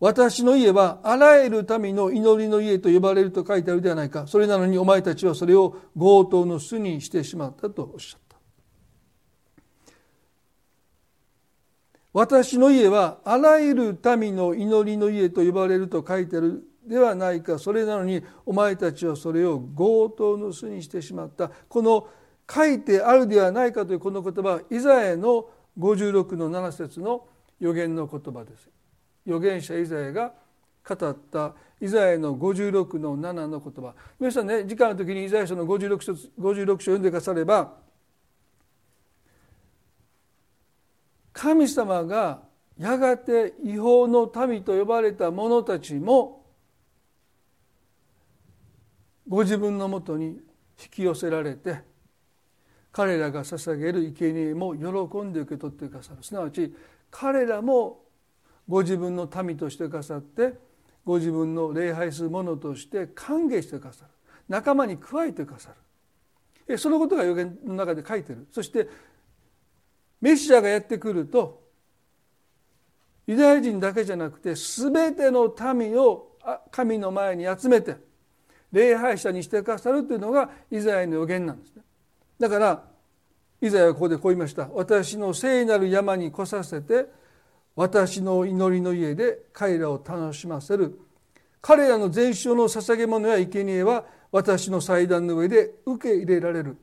[0.00, 4.28] 私の家はあらゆる民の祈りの家と呼ばれると書いてあるではないか。
[4.28, 8.36] それなのにお前たちはそれを強盗の巣にしてしまったとおっしゃった。
[12.12, 17.58] 私の家はあらゆる民の祈りの家と呼ばれると書いてあるではないか。
[17.58, 21.50] それなのにお前たちはそれを強盗の巣にしてしまった。
[21.68, 22.06] この
[22.48, 27.26] 書いてあるではないかというこの言葉はイザヤの56の7節の
[27.60, 28.68] 「予言の言葉です。
[29.26, 30.32] 預言者イザヤが
[30.86, 33.94] 語ったイザヤの56の7の言葉。
[34.18, 37.74] 皆さんね時間の時にイザヤ書の 56, 書56章読んでくだされば
[41.32, 42.42] 神様が
[42.78, 46.44] やがて違法の民と呼ばれた者たちも
[49.28, 50.40] ご自分のもとに引
[50.90, 51.80] き寄せられて
[52.90, 56.22] 彼らが捧げる生贄も喜んで受け取ってくださる。
[56.22, 56.74] すなわち
[57.10, 58.04] 彼らも
[58.68, 60.54] ご自分の民としてくださって
[61.04, 64.10] ご自分の礼拝する者として歓迎してくださる。
[64.48, 65.70] 仲間に加えてくださ
[66.66, 66.76] る。
[66.78, 68.46] そのことが予言の中で書いてる。
[68.52, 68.88] そして
[70.20, 71.66] メシアがやってくると
[73.26, 76.36] ユダヤ人だけじゃなくて全ての民を
[76.70, 77.96] 神の前に集めて
[78.72, 81.82] 礼拝者にしてくださるというのがイザヤの予言なんですね。
[82.38, 82.84] だから
[83.60, 84.68] イザヤはここでこう言いました。
[84.72, 87.06] 私の聖なる山に来させて
[87.74, 90.98] 私の祈りの家で彼らを楽しませる。
[91.60, 96.76] 彼らの全焼の捧げ物や生贄は私の祭壇の上で受け入れられる。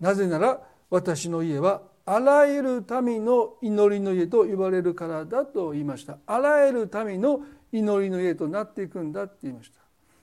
[0.00, 6.18] なぜなら私の家はあらゆる民の祈りの家と言われるからだと言いました。
[6.26, 9.77] あらゆる民の祈りの家となっていくんだって言いました。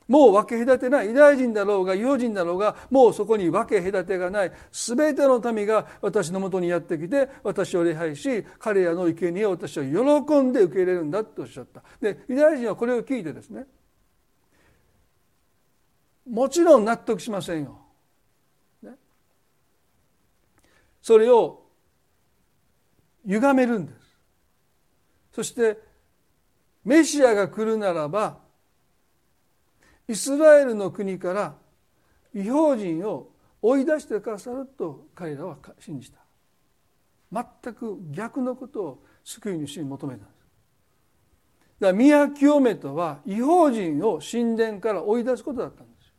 [0.08, 13.66] もう分け隔てないユダヤ人だろうが違法人だろうがもうそこに分け隔てがない全ての民が私のもとにやってきて私を礼拝し彼らの生贄を私は喜んで受け入れるんだとおっしゃったでユダヤ人はこれを聞いてですね
[16.30, 17.78] もちろん納得しませんよ。
[18.82, 18.92] ね、
[21.02, 21.64] それを
[23.26, 23.98] 歪めるんです。
[25.34, 25.78] そして
[26.84, 28.40] メシアが来るならば
[30.08, 31.56] イスラエルの国から
[32.34, 33.32] 違法人を
[33.62, 36.20] 追い出してくださると彼らは信じた。
[37.32, 40.36] 全く逆のことを救い主に求めたんです。
[41.80, 46.14] だから宮清めとは違法人を神殿から追い出すことだったんです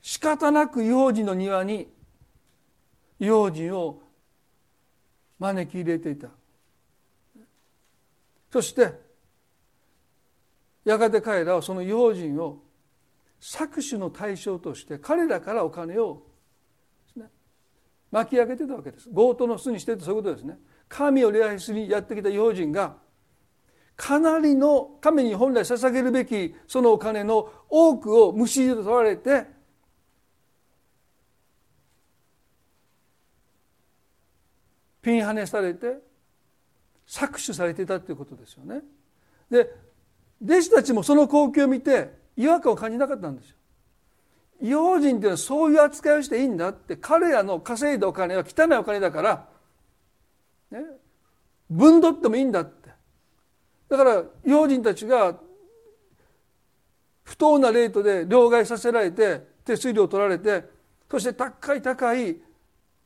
[0.00, 1.88] 仕方なく違法人の庭に
[3.20, 4.02] 違法人を
[5.38, 6.28] 招き入れていた。
[8.50, 9.07] そして
[10.88, 12.62] やがて彼らはその違法人を
[13.38, 16.22] 搾取の対象として彼らからお金を、
[17.14, 17.26] ね、
[18.10, 20.56] 巻き上げてたわけです強盗の巣にしててそういうことですね
[20.88, 22.96] 神を礼拝しにやってきた違法人が
[23.96, 29.44] かなりの神に本来捧げるべきそのお金の多くを虫で取られて
[35.02, 35.98] ピンハネされて
[37.06, 38.80] 搾取されていたということですよね。
[39.50, 39.87] で
[40.42, 43.56] 弟子たちもその光景を見て違和感を感じなかったんですよ。
[44.60, 49.48] 違法人っていうのはそういう扱いをしていいんだって彼らの稼いだお金は汚いお金だから、
[50.72, 50.84] ね、
[51.70, 52.90] 分取ってもいいんだって
[53.88, 55.38] だから違法人たちが
[57.22, 60.64] 不当なレートで両替させられて手数料を取られて
[61.10, 62.36] そして高い高い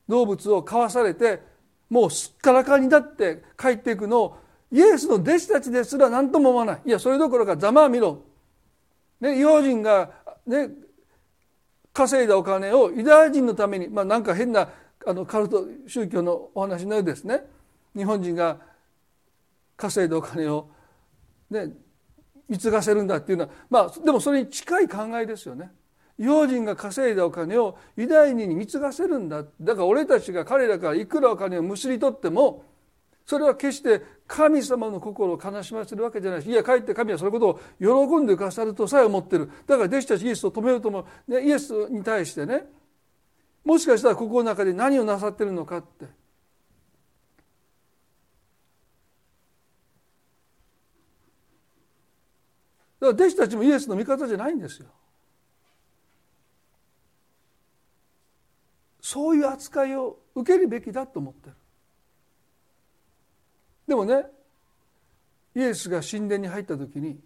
[0.08, 1.42] 動物を買わされて
[1.90, 4.36] もうすっからかになって帰っていくのを
[4.72, 6.80] イエスの弟子たちですら何とも思わない。
[6.86, 8.22] いやそれどころかざまあ見ろ、
[9.20, 10.10] ね、違法人が、
[10.46, 10.70] ね、
[11.92, 14.70] 稼いだお金をユダヤ人のために、まあ、なんか変な
[15.06, 17.44] あのカルト宗教のお話のようですね。
[17.94, 18.56] 日本人が
[19.76, 20.70] 稼いだお金を、
[21.50, 21.68] ね、
[22.48, 25.70] 貢がせるんだっていうのはまあでもそれに近い考えですよね。
[26.16, 29.44] 用心が稼いだお金をユダヤ人に貢がせるんだ。
[29.60, 32.64] だから俺たちが彼らからいくらお金をむしり取っても
[33.24, 42.64] それは決して神様の心を悲しませるわけじゃないしいやかえって神はそのことを喜んでくださるとさえ思ってるだから弟子たちイエスを止めようとも、ね、イエスに対してね
[43.64, 46.14] もしかしたら心の中で何をなさってるのかってだか
[53.00, 54.86] ら弟子たちもイエスの味方じゃないんですよ。
[59.00, 61.56] そういう扱いを受けるべきだと思ってる。
[63.86, 64.24] でもね
[65.54, 67.18] イエスが神殿に入った時に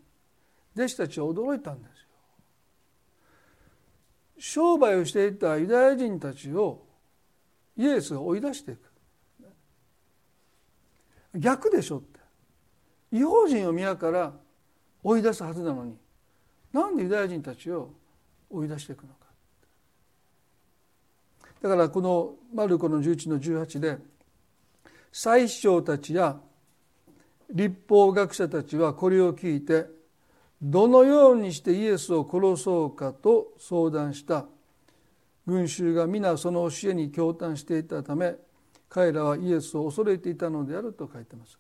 [0.75, 2.07] 弟子たちは驚いたんですよ。
[4.39, 6.85] 商売をしていたユダヤ人たちを
[7.77, 8.81] イエスが追い出していく。
[11.39, 12.21] 逆でしょって。
[13.13, 14.33] 違法人を宮から
[15.03, 15.97] 追い出すはずなのに
[16.73, 17.91] なんでユダヤ人たちを
[18.51, 19.27] 追い出していくのか。
[21.63, 23.99] だからこのマルコの11の18で
[25.11, 26.39] 最首長たちや
[27.51, 29.87] 立法学者たちはこれを聞いて
[30.61, 34.47] どのようにしてイエスを殺そうかと相談した。
[35.47, 38.35] 群衆が皆その教えに驚嘆していたため
[38.89, 41.59] 彼らはイエスを恐れていたのであると書いてます。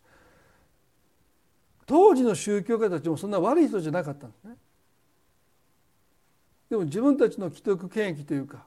[1.86, 4.56] 当時の宗教家たちもそんな悪い人じゃなかったんですね。
[6.68, 8.66] でも自分たちの既得権益というか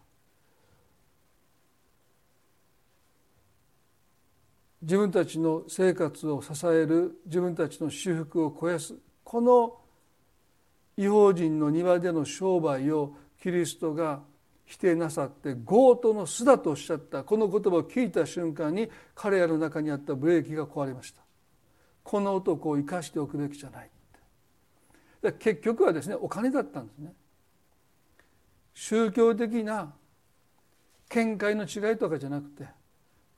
[4.81, 9.77] 自分たちの生活を支える自分たちの修復を肥やすこの
[10.97, 14.21] 違法人の庭での商売をキリストが
[14.65, 21.21] 否定なさって強盗の巣だとおっしゃったこの言葉を聞いた瞬間に彼らの中にあったブレーキが壊れました。
[22.03, 23.89] この男を生かしておくべきじゃない
[25.39, 27.13] 結局はですねお金だったんですね。
[28.73, 29.93] 宗教的な
[31.09, 32.67] 見解の違いとかじゃなくて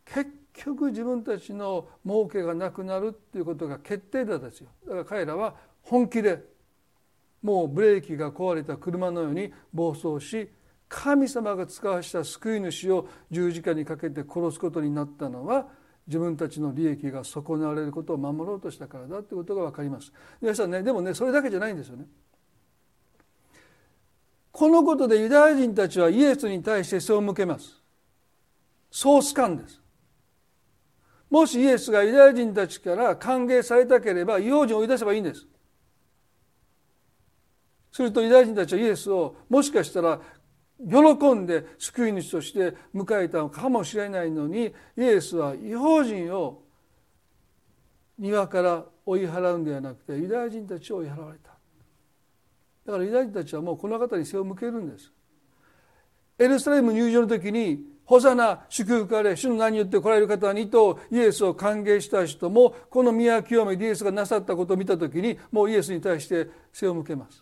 [0.06, 6.44] 結局自分たちの儲けがなくなるっていうことが決定だですよだから彼らは本気で
[7.42, 10.50] もうブレーキが壊れた車のように暴走し
[10.88, 15.68] 神様が使わした救い主を十字架にかけて殺すことになったのは
[16.08, 20.12] 自分たちの利益が損なわれることを守ろうとしたからだということが分かります。
[20.42, 22.06] 皆さんねでもねそれだけじゃないんですよね。
[24.52, 27.82] このことでユダヤ人たちはイエスに対して背を向けます。
[28.92, 29.81] ソース感です。
[31.32, 35.48] もしイエスがユダヤ人たちから歓迎されたければ違法人を追い出せばいいんです。
[37.90, 40.20] するとユダヤ人たちはイエスをもしかしたら
[40.78, 46.64] 喜んで救い主として迎えたのかもしれないのにイエスは違法人を
[48.18, 51.52] 庭から追い払うんではなくてユダヤ人たちを追い払われた
[52.86, 55.12] だからユダヤ人たちはもうこの方に背を向けるんです
[56.40, 67.42] エルサレム入場の時にホサナ祝福あれ主の名によって来られる方にとイエスを歓迎した人もこの宮清めイエスがなさったことを見た時にもうイエスに対して背を向けます。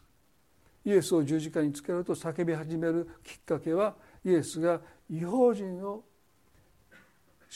[0.86, 6.04] イエスを十字架につけると叫び始めるきっかけはイエスが違法人を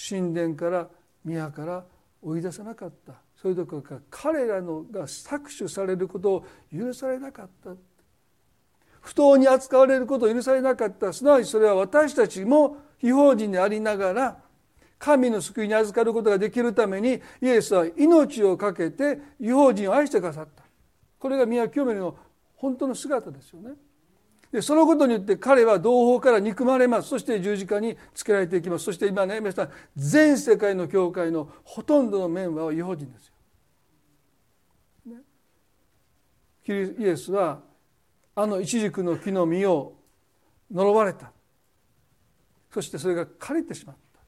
[0.09, 0.87] 神殿から
[1.23, 1.85] 宮から
[2.19, 3.13] 追い出さなかった。
[3.39, 6.45] それどころか彼らのが搾取されることを
[6.75, 7.75] 許されなかった。
[9.01, 11.13] 不当に扱われることを許されなかった。
[11.13, 14.37] すなわちそれは私たちも違法人でありながら
[14.97, 20.63] 神の救いに預かることができるためにイエスは命を懸けて違法人を愛してくださった。
[21.19, 22.15] これが宮清めの
[22.55, 23.71] 本当の姿ですよね。
[24.49, 27.09] でそのことによって彼は同胞から憎まれます。
[27.09, 28.85] そして十字架につけられていきます。
[28.85, 33.33] そして今ね皆さん全世界の教会のほとんどのメンバーは違法人ですよ。
[35.07, 37.59] ね、イエスは
[38.35, 39.97] あのイチジクの木の実を
[40.71, 41.32] 呪われた。
[42.73, 44.19] そしてそれが枯れてしまった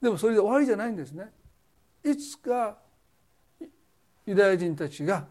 [0.00, 1.30] でもそれで終わりじゃないんですね。
[2.02, 2.78] いつか
[4.24, 5.26] ユダヤ人たちが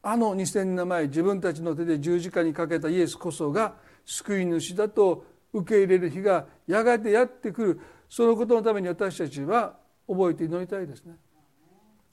[0.00, 11.16] あの2000年前自分たちの手で十字架にかけたイエスこそが救い主だと受け入れる日がやがてやってくるそのことのために私たちは覚えて祈りたいですね。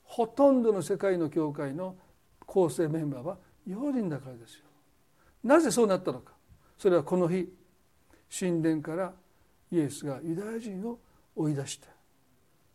[0.02, 1.94] ほとんどの世界の教会の
[2.44, 3.38] 構成メンバーは
[3.68, 4.64] 違法人だからですよ。
[5.44, 6.32] なぜそうなったのか
[6.76, 7.48] それはこの日
[8.30, 9.12] 神殿から
[9.72, 10.98] イエスがユダヤ人を
[11.34, 11.88] 追い出して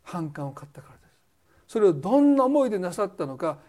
[0.04, 1.00] 反感を買ったからで
[1.68, 1.74] す。
[1.74, 3.60] それをどんな思いでなさったのか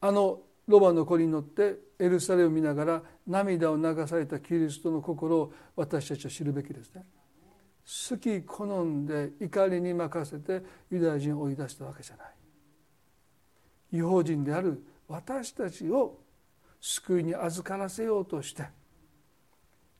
[0.00, 7.04] あのロバの子に乗ってエルサレムを見ながら涙を流されたキリストの心を私たちは知るべきですね。
[7.84, 12.26] 好き好んで怒りに任せてユダヤ人を追い出したわけじゃない。
[13.92, 16.18] 違法人である私たちを
[16.80, 18.64] 救いに預からせようとして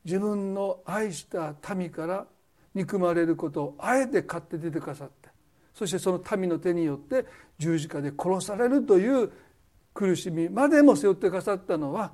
[0.05, 2.27] 自分の愛した民から
[2.75, 5.29] 憎まれることをあえて買って出てくださって
[5.75, 7.27] そしてその民の手によって
[7.59, 9.31] 十字架で殺されるという
[9.95, 12.13] 苦しみまでも背負ってくださったのは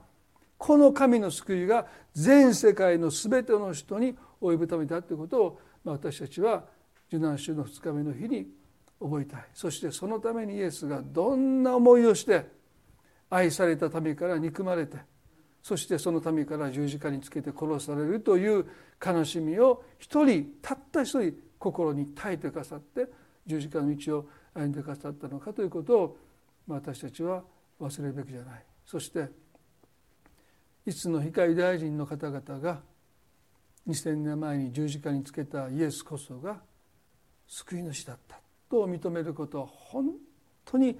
[0.56, 6.64] この神の救いが全世界の全ての人に及ぶためだということを私たちは
[7.08, 8.48] 受難週の2日目の日に
[9.00, 9.44] 覚えたい。
[9.54, 12.46] そしてそのためにイエスがどんな思いをして
[13.30, 14.98] 愛された民から憎まれて
[15.62, 18.66] そしてその民から十字架につけて殺されるという
[19.04, 23.06] 悲しみを一人たった一人心に耐えてくださって
[23.46, 26.16] 十字架の道を歩んでくださったのかということを
[26.66, 27.42] 私たちは
[27.80, 29.28] 忘れるべきじゃないそして
[30.86, 32.80] いつの日かユダヤ人の方々が
[33.86, 36.60] 2000年前に十字架につけたイエスこそが
[37.46, 38.38] 救い主だった
[38.70, 40.12] と認めることは本
[40.64, 40.98] 当に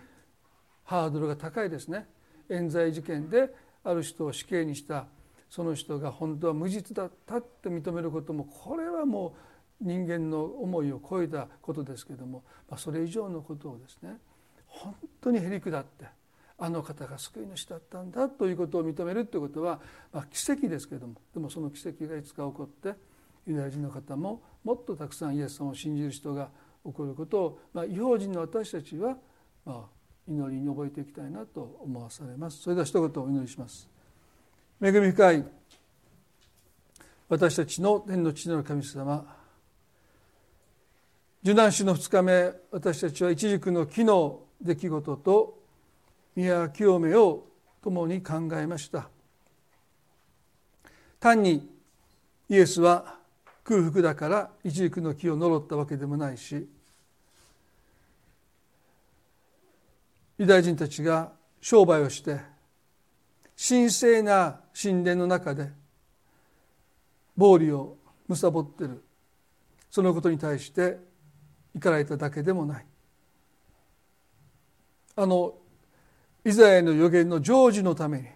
[0.84, 2.06] ハードルが高いですね。
[2.48, 3.54] 冤罪事件で
[3.88, 5.06] ある人を死刑にした
[5.48, 9.34] その人が本当は無実だったって認めることもこれはも
[9.80, 14.18] う人間の思いを超えたことですけども、まあ、それ以上のことをですね
[14.66, 16.04] 本当にへり下って
[16.58, 19.80] あの方が救い主だったんだということを認めるということは、
[20.12, 22.98] まあ、奇跡ですけどもでもその奇跡がいつか起こって
[23.46, 26.50] ユダヤ人の方ももっとたくさんイエス様を信じる人が
[26.84, 29.16] 起こることを、まあ、違法人の私たちは、
[29.64, 29.97] まあ、
[30.28, 32.62] 祈りに覚えていきたいなと思わされます。
[32.62, 33.88] それでは一言お祈りします。
[34.80, 35.44] 恵み深い
[37.28, 39.24] 私たちの天の父なる神様
[41.42, 45.58] 受難週の2日目私たちは一軸の木の出来事と
[46.36, 47.46] 宮清めを
[47.82, 49.08] 共に考えました。
[51.20, 51.68] 単に
[52.48, 53.18] イエスは
[53.64, 56.68] 空腹だから一軸の木を呪ったわけでもないし
[60.38, 62.40] ユダヤ人たちが商売をして
[63.56, 65.68] 神聖な神殿の中で
[67.36, 67.96] 暴利を
[68.28, 69.02] 貪ってる。
[69.90, 70.98] そのことに対して
[71.74, 72.86] 怒られただけでもない。
[75.16, 75.54] あの
[76.44, 78.28] イザヤの予言の成就のために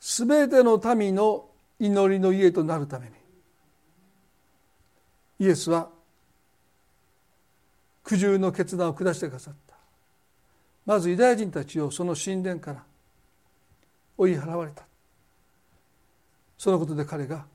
[0.00, 1.46] 全ての民の
[1.78, 3.12] 祈りの家となるために
[5.40, 5.90] イエスは
[8.04, 9.74] 苦渋の決断を下してくださった。
[10.86, 12.84] まずユダヤ人たちをその神殿から
[14.16, 14.84] 追い払われた。
[16.58, 17.46] そのことで彼が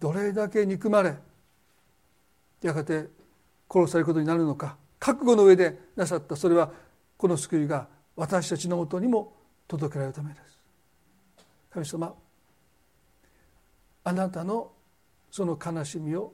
[0.00, 1.14] どれだけ憎まれ
[2.60, 3.06] やがて
[3.70, 6.34] 殺されることになるのか覚悟の上でなさった。
[6.34, 6.72] それは
[7.16, 7.86] この救いが
[8.16, 9.32] 私たちのもとにも
[9.68, 10.58] 届けられるためです。
[11.70, 12.14] 神様
[14.02, 14.72] あなたの
[15.30, 16.32] その悲しみを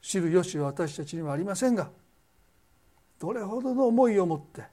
[0.00, 1.90] 知る由は私たちにはありませんが
[3.22, 4.64] どれほどの思いを持って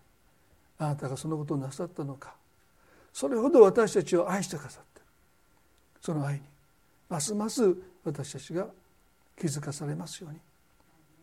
[0.80, 2.34] あなたがそのことをなさったのか。
[3.14, 5.02] それほど私たちを愛してくださって
[6.02, 6.42] その愛に
[7.10, 8.68] ますます私たちが
[9.38, 10.40] 気づかされますように。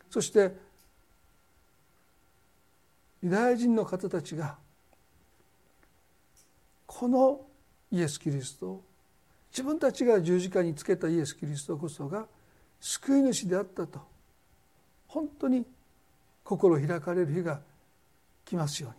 [0.09, 0.55] そして
[3.23, 4.57] ユダヤ人の方たちが
[6.87, 7.41] この
[7.91, 8.85] イエス・キリストを
[9.51, 12.27] 自分たちが十字架につけたイエス・キリストこそが
[12.81, 13.99] 救い主であったと
[15.09, 15.67] 本当に
[16.47, 17.61] 心開かれる日が
[18.45, 18.97] 来ますように。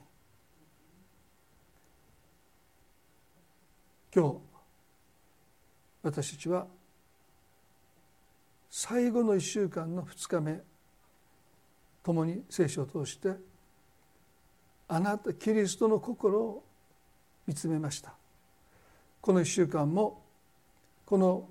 [4.14, 4.38] 今日
[6.04, 6.68] 私たちは
[8.70, 10.62] 最後の1週間の2日目
[12.04, 13.36] 共に聖書を通して
[14.90, 16.64] あなたキリストの心を
[17.46, 18.14] 見つめました。
[19.22, 20.22] この1週間も
[21.06, 21.48] この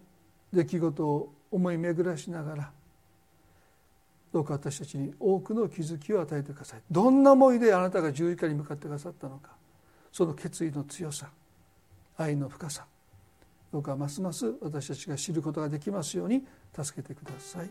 [0.52, 2.72] 出来事を思い巡らしながら
[4.36, 6.80] どうか私たちに多くの気づきを与えてください。
[6.90, 9.52] どんな思いであなたが十字架に向かってくださったのか。
[10.12, 11.30] その決意の強さ。
[12.18, 12.84] 愛の深さ。
[13.72, 16.44] どうかますます私たちが知ることができますように
[16.78, 17.70] 助けてください。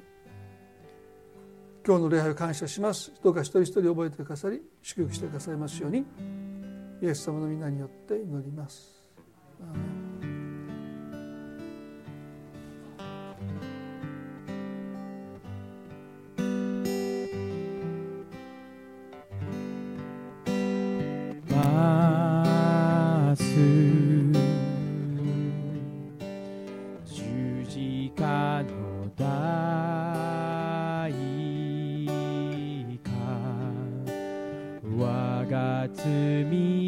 [1.85, 3.13] 今日の礼拝を感謝します。
[3.23, 6.03] どうか一人一人覚えてくださり祝福してくださいますように。
[6.99, 9.07] イエス様の皆によって祈ります。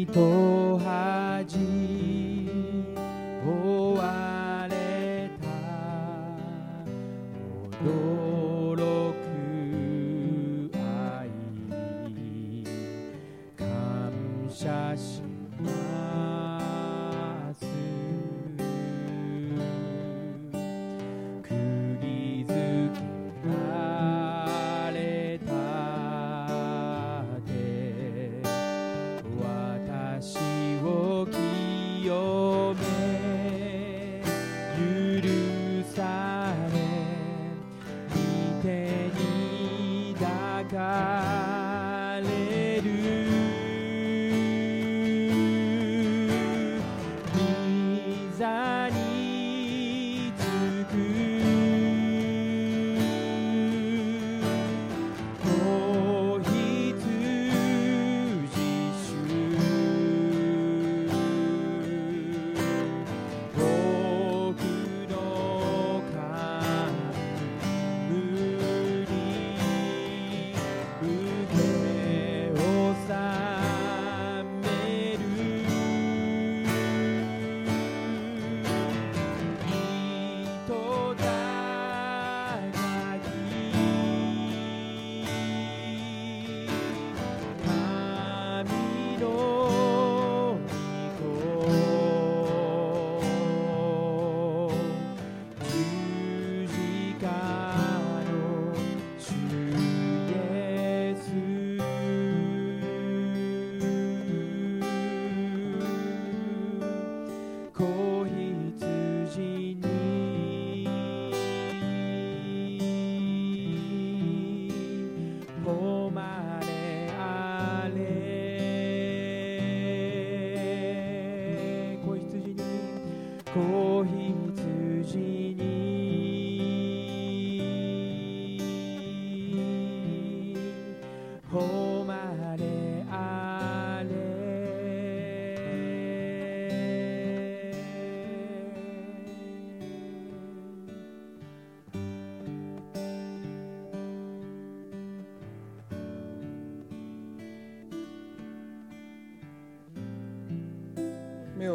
[0.08, 0.57] 目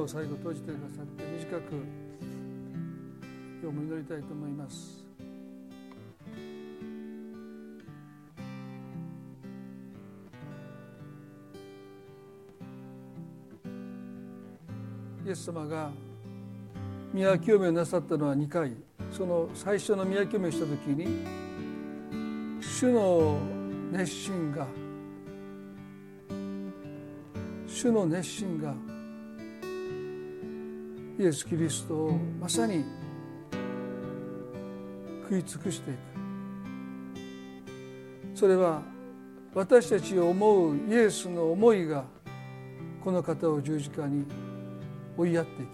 [0.03, 1.73] を最後閉じてくださって短く
[3.61, 5.01] 今日も祈りたいと思います。
[15.25, 15.89] イエス様が
[17.13, 18.75] 宮清めをなさったのは2回。
[19.09, 21.25] その最初の宮清めをした時に
[22.59, 23.37] 主の
[23.91, 24.67] 熱心が
[27.67, 28.73] 主の熱心が
[31.19, 32.83] イエス・キリストをまさに
[35.23, 35.97] 食い尽くしていく。
[38.33, 38.81] それは
[39.53, 42.05] 私たちを思うイエスの思いが
[43.03, 44.25] この方を十字架に
[45.15, 45.73] 追いやっていきます。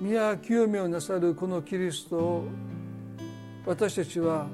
[0.00, 2.44] 宮清めをなさるこのキリストを
[3.66, 4.46] 私たちは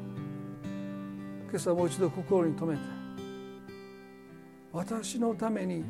[1.51, 2.98] 今朝もう一度心に留めて
[4.79, 5.83] 私のために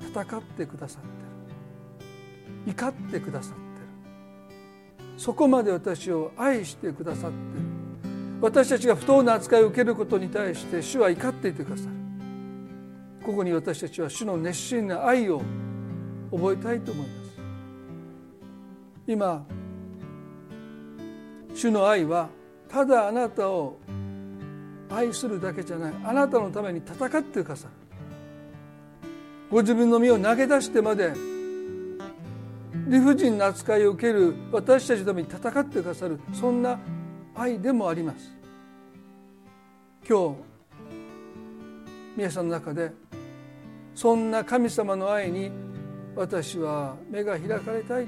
[0.00, 2.72] 戦ってくださってる。
[2.72, 5.18] 怒ってくださってる。
[5.18, 8.40] そこまで私を愛してくださってる。
[8.40, 11.90] 私たちが不当な扱いを受けることに対して主は怒っていてくださる
[13.24, 15.42] ここに私たちは主の熱心な愛を
[16.32, 17.32] 覚えたいと思います。
[19.06, 19.46] 今
[21.54, 22.30] 主の愛は
[22.68, 23.78] ただあなたを
[24.90, 25.92] 愛するだけじゃない。
[26.04, 27.81] あなたのために戦ってくださる。
[29.52, 31.12] ご自分の身を投げ出してまで
[32.88, 36.80] 理不尽な扱いを受ける私たちのために戦ってくださるそんな
[37.34, 38.32] 愛でもあります。
[40.08, 40.36] 今日
[42.16, 42.92] 皆さんの中で
[43.94, 45.50] そんな神様の愛に
[46.16, 48.06] 私は目が開かれたい。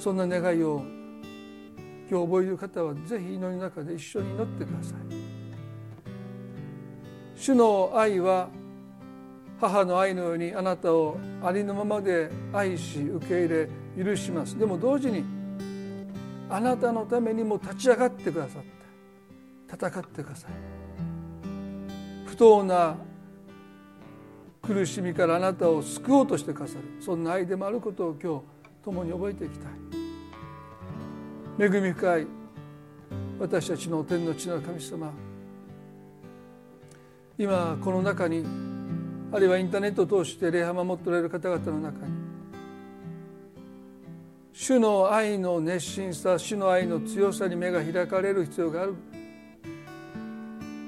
[0.00, 0.82] そんな願いを
[2.10, 5.25] 今日覚える方はぜひ祈りの中で一緒に祈ってください。
[7.36, 8.48] 主の愛は
[9.60, 14.58] 母の愛のようにあなたをありのままで愛し受け入れ許します。
[14.58, 15.24] でも同時に
[16.48, 18.68] あなたのためにも立ち上がってくださって
[19.86, 20.50] 戦ってください。
[22.26, 22.96] 不当な
[24.62, 26.80] 苦しみからあなたを救おうとしてくださる。
[27.00, 28.42] そんな愛でもあることを今日
[28.84, 29.72] 共に覚えていきたい。
[31.58, 32.26] 恵み深い
[33.38, 35.12] 私たちの天の地の神様。
[37.38, 38.44] 今この中に
[39.32, 42.12] あるいはインターネットを通して礼拝を守っておられる方々の中に
[44.52, 48.94] 主の愛の熱心さ主の愛の強さに目が開かれる必要がある。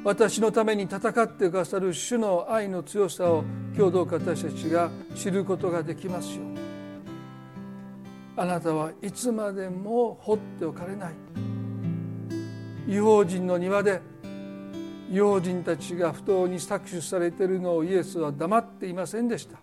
[0.04, 3.44] 私のために戦ってくださる主の愛の強さを
[3.76, 6.58] 今日どうか私たちが知ることができますように。
[8.36, 11.14] あなたはいつまでも放っておかれない。
[12.88, 14.00] 違法人の庭で
[15.10, 19.58] 違法人たちが不当に搾取されているのをイエスは黙っていませんでした。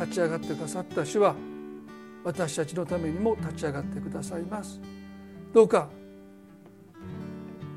[0.00, 1.34] 立ち上がってくださった主は
[2.24, 4.80] 私たちのためにも立ち上がってくださいます。
[5.52, 5.88] どうか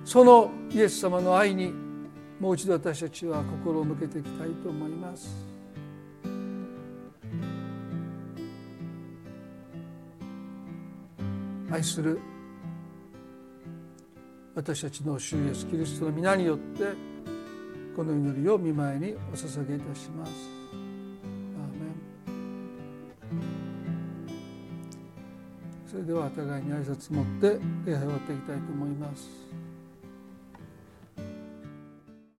[0.05, 1.73] そのイエス様の愛に
[2.39, 5.35] もう一度私たちは心を向けていきたいと思います。
[11.69, 12.19] 愛する
[14.57, 16.85] 私たちの主イエスキリストの皆によって
[17.95, 20.31] この祈りを見舞いにお捧げいたします。
[25.85, 29.46] それではお互いに挨拶持って礼拝を終わっていきたいと思います。